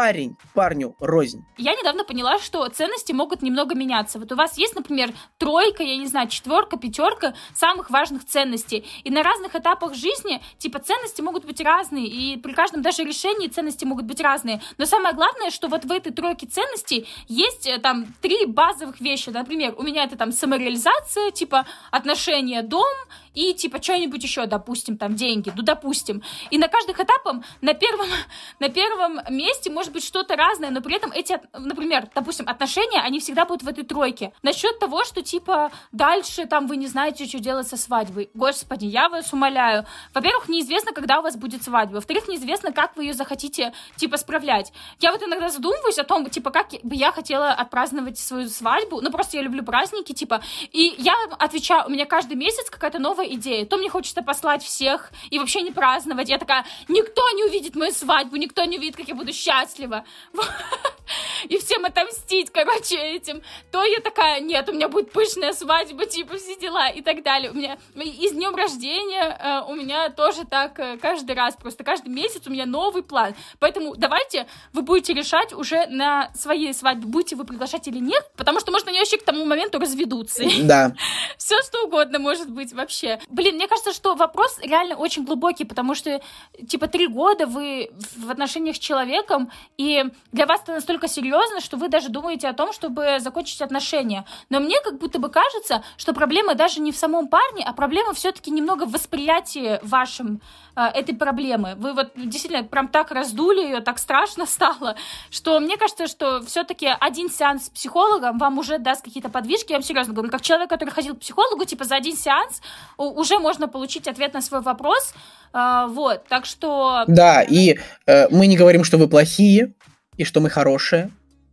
парень 0.00 0.34
парню 0.54 0.96
рознь. 0.98 1.44
Я 1.58 1.74
недавно 1.74 2.04
поняла, 2.04 2.38
что 2.38 2.66
ценности 2.68 3.12
могут 3.12 3.42
немного 3.42 3.74
меняться. 3.74 4.18
Вот 4.18 4.32
у 4.32 4.34
вас 4.34 4.56
есть, 4.56 4.74
например, 4.74 5.12
тройка, 5.36 5.82
я 5.82 5.98
не 5.98 6.06
знаю, 6.06 6.26
четверка, 6.28 6.78
пятерка 6.78 7.34
самых 7.52 7.90
важных 7.90 8.24
ценностей. 8.24 8.86
И 9.04 9.10
на 9.10 9.22
разных 9.22 9.54
этапах 9.54 9.94
жизни, 9.94 10.40
типа, 10.56 10.78
ценности 10.78 11.20
могут 11.20 11.44
быть 11.44 11.60
разные, 11.60 12.06
и 12.06 12.38
при 12.38 12.54
каждом 12.54 12.80
даже 12.80 13.04
решении 13.04 13.48
ценности 13.48 13.84
могут 13.84 14.06
быть 14.06 14.22
разные. 14.22 14.62
Но 14.78 14.86
самое 14.86 15.14
главное, 15.14 15.50
что 15.50 15.68
вот 15.68 15.84
в 15.84 15.92
этой 15.92 16.12
тройке 16.12 16.46
ценностей 16.46 17.06
есть 17.28 17.66
э, 17.66 17.76
там 17.76 18.06
три 18.22 18.46
базовых 18.46 19.02
вещи. 19.02 19.28
Например, 19.28 19.74
у 19.76 19.82
меня 19.82 20.04
это 20.04 20.16
там 20.16 20.32
самореализация, 20.32 21.30
типа 21.30 21.66
отношения, 21.90 22.62
дом 22.62 22.96
и 23.34 23.54
типа 23.54 23.82
что-нибудь 23.82 24.22
еще, 24.22 24.46
допустим, 24.46 24.96
там 24.96 25.14
деньги, 25.14 25.52
ну 25.54 25.62
допустим. 25.62 26.22
И 26.50 26.58
на 26.58 26.68
каждых 26.68 26.98
этапах 26.98 27.36
на 27.60 27.74
первом, 27.74 28.08
на 28.58 28.68
первом 28.68 29.20
месте 29.30 29.70
может 29.70 29.92
быть 29.92 30.04
что-то 30.04 30.36
разное, 30.36 30.70
но 30.70 30.80
при 30.80 30.96
этом 30.96 31.12
эти, 31.12 31.40
например, 31.52 32.08
допустим, 32.14 32.48
отношения, 32.48 33.00
они 33.00 33.20
всегда 33.20 33.44
будут 33.44 33.62
в 33.62 33.68
этой 33.68 33.84
тройке. 33.84 34.32
Насчет 34.42 34.78
того, 34.78 35.04
что 35.04 35.22
типа 35.22 35.70
дальше 35.92 36.46
там 36.46 36.66
вы 36.66 36.76
не 36.76 36.86
знаете, 36.86 37.26
что 37.26 37.38
делать 37.38 37.68
со 37.68 37.76
свадьбой. 37.76 38.30
Господи, 38.34 38.86
я 38.86 39.08
вас 39.08 39.32
умоляю. 39.32 39.86
Во-первых, 40.14 40.48
неизвестно, 40.48 40.92
когда 40.92 41.20
у 41.20 41.22
вас 41.22 41.36
будет 41.36 41.62
свадьба. 41.62 41.96
Во-вторых, 41.96 42.28
неизвестно, 42.28 42.72
как 42.72 42.96
вы 42.96 43.04
ее 43.04 43.14
захотите, 43.14 43.72
типа, 43.96 44.16
справлять. 44.16 44.72
Я 45.00 45.12
вот 45.12 45.22
иногда 45.22 45.48
задумываюсь 45.48 45.98
о 45.98 46.04
том, 46.04 46.28
типа, 46.28 46.50
как 46.50 46.68
бы 46.82 46.94
я 46.94 47.12
хотела 47.12 47.52
отпраздновать 47.52 48.18
свою 48.18 48.48
свадьбу. 48.48 49.00
Ну, 49.00 49.10
просто 49.10 49.36
я 49.36 49.42
люблю 49.42 49.62
праздники, 49.62 50.12
типа. 50.12 50.42
И 50.72 50.94
я 50.98 51.14
отвечаю, 51.38 51.86
у 51.86 51.90
меня 51.90 52.06
каждый 52.06 52.36
месяц 52.36 52.70
какая-то 52.70 52.98
новая 52.98 53.19
идея. 53.26 53.66
То 53.66 53.76
мне 53.76 53.88
хочется 53.88 54.22
послать 54.22 54.62
всех 54.62 55.10
и 55.30 55.38
вообще 55.38 55.62
не 55.62 55.70
праздновать. 55.70 56.28
Я 56.28 56.38
такая, 56.38 56.64
никто 56.88 57.28
не 57.30 57.44
увидит 57.44 57.74
мою 57.76 57.92
свадьбу, 57.92 58.36
никто 58.36 58.64
не 58.64 58.78
увидит, 58.78 58.96
как 58.96 59.08
я 59.08 59.14
буду 59.14 59.32
счастлива. 59.32 60.04
И 61.48 61.58
всем 61.58 61.84
отомстить, 61.84 62.50
короче, 62.50 62.96
этим. 62.96 63.42
То 63.70 63.82
я 63.84 64.00
такая, 64.00 64.40
нет, 64.40 64.68
у 64.68 64.72
меня 64.72 64.88
будет 64.88 65.12
пышная 65.12 65.52
свадьба, 65.52 66.06
типа, 66.06 66.36
все 66.36 66.56
дела 66.56 66.88
и 66.88 67.02
так 67.02 67.22
далее. 67.22 67.50
У 67.50 67.54
меня 67.54 67.78
и 67.96 68.28
с 68.28 68.32
днем 68.32 68.54
рождения 68.54 69.36
э, 69.38 69.70
у 69.70 69.74
меня 69.74 70.10
тоже 70.10 70.44
так 70.44 70.78
э, 70.78 70.98
каждый 70.98 71.34
раз, 71.34 71.56
просто 71.56 71.84
каждый 71.84 72.08
месяц 72.08 72.46
у 72.46 72.50
меня 72.50 72.66
новый 72.66 73.02
план. 73.02 73.34
Поэтому 73.58 73.96
давайте 73.96 74.46
вы 74.72 74.82
будете 74.82 75.14
решать 75.14 75.52
уже 75.52 75.86
на 75.86 76.30
своей 76.34 76.72
свадьбе, 76.74 77.06
будете 77.06 77.36
вы 77.36 77.44
приглашать 77.44 77.88
или 77.88 77.98
нет, 77.98 78.30
потому 78.36 78.60
что, 78.60 78.72
может, 78.72 78.88
они 78.88 78.98
вообще 78.98 79.18
к 79.18 79.24
тому 79.24 79.44
моменту 79.44 79.78
разведутся. 79.78 80.44
Да. 80.70 80.94
Все 81.38 81.60
что 81.62 81.84
угодно 81.86 82.18
может 82.18 82.50
быть 82.50 82.72
вообще. 82.72 83.18
Блин, 83.28 83.56
мне 83.56 83.66
кажется, 83.66 83.92
что 83.92 84.14
вопрос 84.14 84.58
реально 84.62 84.96
очень 84.96 85.24
глубокий, 85.24 85.64
потому 85.64 85.94
что, 85.94 86.20
типа, 86.68 86.86
три 86.86 87.06
года 87.06 87.46
вы 87.46 87.90
в 88.16 88.30
отношениях 88.30 88.76
с 88.76 88.78
человеком, 88.78 89.50
и 89.76 90.04
для 90.32 90.46
вас 90.46 90.60
это 90.62 90.72
настолько 90.72 90.99
серьезно, 91.08 91.60
что 91.60 91.76
вы 91.76 91.88
даже 91.88 92.08
думаете 92.08 92.48
о 92.48 92.52
том, 92.52 92.72
чтобы 92.72 93.18
закончить 93.20 93.62
отношения. 93.62 94.24
Но 94.48 94.60
мне 94.60 94.76
как 94.82 94.98
будто 94.98 95.18
бы 95.18 95.28
кажется, 95.28 95.82
что 95.96 96.12
проблема 96.12 96.54
даже 96.54 96.80
не 96.80 96.92
в 96.92 96.96
самом 96.96 97.28
парне, 97.28 97.64
а 97.66 97.72
проблема 97.72 98.14
все-таки 98.14 98.50
немного 98.50 98.84
в 98.84 98.92
восприятии 98.92 99.78
вашем 99.82 100.40
э, 100.76 100.82
этой 100.82 101.14
проблемы. 101.14 101.74
Вы 101.76 101.92
вот 101.92 102.12
действительно 102.14 102.64
прям 102.64 102.88
так 102.88 103.10
раздули 103.10 103.62
ее, 103.62 103.80
так 103.80 103.98
страшно 103.98 104.46
стало, 104.46 104.96
что 105.30 105.60
мне 105.60 105.76
кажется, 105.76 106.06
что 106.06 106.42
все-таки 106.42 106.86
один 106.86 107.30
сеанс 107.30 107.66
с 107.66 107.70
психологом 107.70 108.38
вам 108.38 108.58
уже 108.58 108.78
даст 108.78 109.02
какие-то 109.02 109.28
подвижки. 109.28 109.72
Я 109.72 109.78
вам 109.78 109.84
серьезно 109.84 110.12
говорю, 110.12 110.30
как 110.30 110.42
человек, 110.42 110.68
который 110.68 110.90
ходил 110.90 111.14
к 111.14 111.20
психологу, 111.20 111.64
типа 111.64 111.84
за 111.84 111.96
один 111.96 112.16
сеанс 112.16 112.62
уже 112.96 113.38
можно 113.38 113.68
получить 113.68 114.08
ответ 114.08 114.34
на 114.34 114.42
свой 114.42 114.60
вопрос. 114.60 115.14
Э, 115.52 115.86
вот, 115.88 116.24
так 116.28 116.46
что... 116.46 117.04
Да, 117.06 117.42
и 117.42 117.78
э, 118.06 118.28
мы 118.30 118.46
не 118.46 118.56
говорим, 118.56 118.84
что 118.84 118.98
вы 118.98 119.08
плохие 119.08 119.74
и 120.20 120.24
что 120.24 120.42
мы 120.42 120.50
хорошие. 120.50 121.10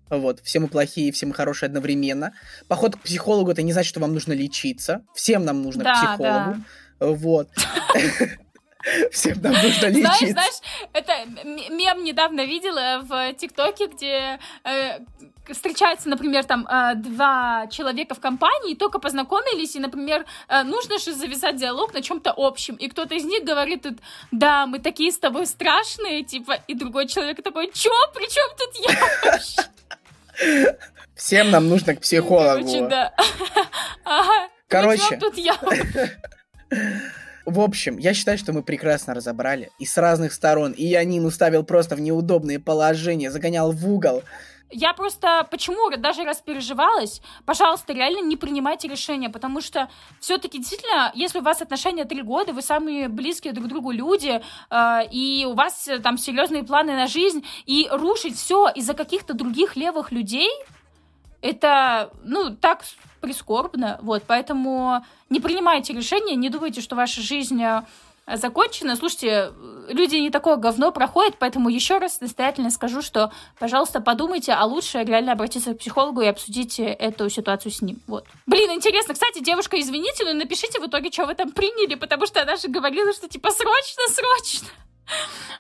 Вот, 0.10 0.42
все 0.44 0.60
мы 0.60 0.68
плохие, 0.68 1.14
все 1.14 1.26
мы 1.26 1.34
хорошие 1.34 1.68
одновременно. 1.68 2.34
Поход 2.68 2.98
к 2.98 3.00
психологу 3.00 3.52
это 3.52 3.62
не 3.62 3.72
значит, 3.72 3.88
что 3.88 4.02
вам 4.02 4.14
нужно 4.14 4.34
лечиться. 4.34 5.04
Всем 5.16 5.46
нам 5.46 5.62
нужно 5.62 5.86
да, 5.86 5.94
к 5.94 5.98
психологу. 5.98 6.56
Да. 7.00 7.08
Вот. 7.08 7.50
Всем 9.12 9.42
нам 9.42 9.54
нужно 9.54 9.88
лечиться. 9.88 10.28
Знаешь, 10.28 10.32
знаешь, 10.32 10.56
это 10.94 11.14
мем 11.70 12.04
недавно 12.04 12.46
видела 12.46 13.02
в 13.02 13.34
ТикТоке, 13.34 13.88
где 13.88 14.40
э, 14.64 15.00
встречаются, 15.54 16.10
например, 16.10 16.44
там 16.46 16.68
э, 16.68 16.96
два 16.96 17.68
человека 17.68 18.16
в 18.16 18.20
компании, 18.20 18.76
только 18.76 19.00
познакомились, 19.00 19.76
и, 19.76 19.80
например, 19.80 20.26
э, 20.48 20.64
нужно 20.64 21.00
же 21.00 21.14
завязать 21.14 21.58
диалог 21.58 21.94
на 21.94 22.02
чем-то 22.02 22.34
общем, 22.36 22.76
и 22.76 22.88
кто-то 22.88 23.16
из 23.16 23.26
них 23.26 23.44
говорит, 23.44 23.86
да, 24.32 24.66
мы 24.66 24.80
такие 24.80 25.12
с 25.12 25.18
тобой 25.18 25.48
страшные, 25.48 26.24
типа, 26.24 26.54
и 26.68 26.74
другой 26.74 27.08
человек 27.08 27.42
такой, 27.44 27.72
чё, 27.72 27.92
при 28.14 28.28
чем 28.30 28.46
тут 28.58 28.76
я 28.76 29.32
вообще? 29.32 30.78
Всем 31.16 31.50
нам 31.50 31.68
нужно 31.68 31.96
к 31.96 32.02
психологу. 32.02 32.64
Короче, 32.64 32.88
да. 32.88 33.14
Ага. 34.04 34.50
Короче. 34.70 35.18
тут 35.18 35.38
я? 35.38 35.58
В 37.48 37.62
общем, 37.62 37.98
я 37.98 38.14
считаю, 38.14 38.38
что 38.38 38.52
мы 38.52 38.62
прекрасно 38.62 39.14
разобрали. 39.14 39.72
И 39.80 39.86
с 39.86 39.96
разных 39.96 40.34
сторон. 40.34 40.74
И 40.74 40.84
я 40.84 41.02
Нину 41.06 41.32
ставил 41.32 41.64
просто 41.64 41.96
в 41.96 42.02
неудобные 42.02 42.60
положения, 42.60 43.32
загонял 43.32 43.72
в 43.72 43.90
угол. 43.90 44.22
Я 44.70 44.92
просто 44.92 45.48
почему 45.50 45.90
даже 45.96 46.26
распереживалась, 46.26 47.22
пожалуйста, 47.46 47.94
реально 47.94 48.28
не 48.28 48.36
принимайте 48.36 48.90
решения, 48.90 49.30
потому 49.30 49.62
что 49.62 49.88
все-таки 50.20 50.58
действительно, 50.58 51.10
если 51.16 51.40
у 51.40 51.42
вас 51.42 51.62
отношения 51.62 52.04
три 52.04 52.22
года, 52.22 52.52
вы 52.52 52.62
самые 52.62 53.08
близкие 53.08 53.54
друг 53.54 53.70
другу 53.70 53.92
люди, 53.92 54.42
э, 54.70 55.00
и 55.10 55.46
у 55.46 55.54
вас 55.54 55.88
э, 55.88 56.00
там 56.00 56.18
серьезные 56.18 56.66
планы 56.66 56.98
на 56.98 57.08
жизнь, 57.08 57.46
и 57.66 57.88
рушить 57.90 58.36
все 58.36 58.68
из-за 58.76 58.94
каких-то 58.94 59.34
других 59.34 59.78
левых 59.78 60.12
людей, 60.12 60.50
это, 61.42 62.12
ну, 62.24 62.56
так 62.56 62.84
прискорбно, 63.22 64.00
вот, 64.02 64.24
поэтому 64.28 65.04
не 65.30 65.40
принимайте 65.40 65.94
решения, 65.94 66.36
не 66.36 66.50
думайте, 66.50 66.82
что 66.82 66.96
ваша 66.96 67.22
жизнь 67.22 67.62
э, 67.62 67.84
закончена. 68.36 68.96
Слушайте, 68.96 69.54
люди 69.90 70.18
не 70.18 70.30
такое 70.30 70.58
говно 70.58 70.92
проходят, 70.92 71.36
поэтому 71.40 71.70
еще 71.70 71.98
раз 71.98 72.22
настоятельно 72.22 72.70
скажу, 72.70 73.02
что, 73.02 73.32
пожалуйста, 73.60 74.02
подумайте, 74.02 74.54
а 74.54 74.66
лучше 74.66 75.04
реально 75.04 75.32
обратиться 75.32 75.74
к 75.74 75.80
психологу 75.80 76.22
и 76.22 76.28
обсудите 76.28 76.86
эту 76.86 77.30
ситуацию 77.30 77.72
с 77.72 77.82
ним. 77.82 78.00
Вот. 78.08 78.26
Блин, 78.46 78.72
интересно, 78.72 79.14
кстати, 79.14 79.44
девушка, 79.44 79.80
извините, 79.80 80.26
но 80.26 80.34
напишите 80.34 80.80
в 80.80 80.86
итоге, 80.86 81.12
что 81.12 81.26
вы 81.26 81.36
там 81.36 81.52
приняли, 81.52 81.96
потому 81.96 82.26
что 82.26 82.42
она 82.42 82.56
же 82.56 82.68
говорила, 82.68 83.14
что 83.14 83.28
типа 83.28 83.52
срочно, 83.52 84.04
срочно. 84.10 84.68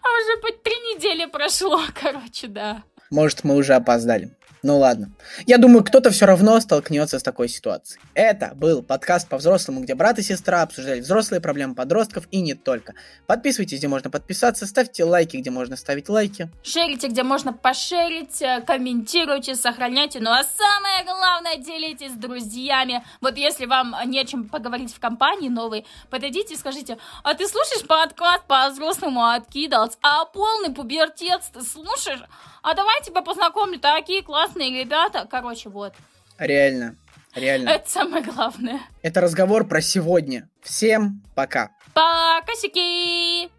А 0.01 0.07
уже 0.21 0.41
по 0.41 0.63
три 0.63 0.75
недели 0.93 1.25
прошло, 1.25 1.81
короче, 1.93 2.47
да. 2.47 2.83
Может, 3.09 3.43
мы 3.43 3.55
уже 3.55 3.73
опоздали. 3.73 4.31
Ну 4.63 4.79
ладно. 4.79 5.11
Я 5.45 5.59
думаю, 5.59 5.83
кто-то 5.83 6.09
все 6.09 6.25
равно 6.25 6.59
столкнется 6.59 7.19
с 7.19 7.23
такой 7.23 7.47
ситуацией. 7.47 8.01
Это 8.13 8.53
был 8.55 8.81
подкаст 8.81 9.29
по-взрослому, 9.29 9.81
где 9.81 9.93
брат 9.93 10.17
и 10.19 10.23
сестра 10.23 10.63
обсуждали 10.63 10.99
взрослые 10.99 11.41
проблемы 11.41 11.75
подростков 11.75 12.27
и 12.31 12.41
не 12.41 12.55
только. 12.55 12.93
Подписывайтесь, 13.27 13.77
где 13.77 13.87
можно 13.87 14.09
подписаться, 14.09 14.65
ставьте 14.65 15.03
лайки, 15.03 15.37
где 15.37 15.51
можно 15.51 15.75
ставить 15.75 16.09
лайки. 16.09 16.49
Шерите, 16.63 17.07
где 17.07 17.23
можно 17.23 17.53
пошерить, 17.53 18.41
э, 18.41 18.61
комментируйте, 18.65 19.55
сохраняйте. 19.55 20.19
Ну 20.19 20.31
а 20.31 20.43
самое 20.43 21.05
главное, 21.05 21.57
делитесь 21.57 22.11
с 22.11 22.15
друзьями. 22.15 23.03
Вот 23.21 23.37
если 23.37 23.67
вам 23.67 23.95
не 24.05 24.19
о 24.19 24.25
чем 24.25 24.49
поговорить 24.49 24.93
в 24.93 24.99
компании 24.99 25.49
новой, 25.49 25.85
подойдите 26.09 26.55
и 26.55 26.57
скажите, 26.57 26.97
а 27.23 27.35
ты 27.35 27.47
слушаешь 27.47 27.85
подкаст 27.85 28.43
по-взрослому 28.47 29.23
откидалась, 29.27 29.97
а 30.01 30.25
полный 30.25 30.73
пубертец 30.73 31.43
ты 31.53 31.61
слушаешь? 31.61 32.23
А 32.69 32.73
давай 32.73 33.01
тебя 33.01 33.21
познакомлю, 33.21 33.79
такие 33.79 34.21
классные 34.21 34.83
ребята. 34.83 35.25
Короче, 35.29 35.69
вот. 35.69 35.93
Реально, 36.37 36.97
реально. 37.33 37.69
Это 37.69 37.89
самое 37.89 38.21
главное. 38.21 38.81
Это 39.01 39.21
разговор 39.21 39.65
про 39.65 39.79
сегодня. 39.79 40.49
Всем 40.61 41.23
пока. 41.33 41.71
Пока, 41.93 42.53
сики! 42.55 43.49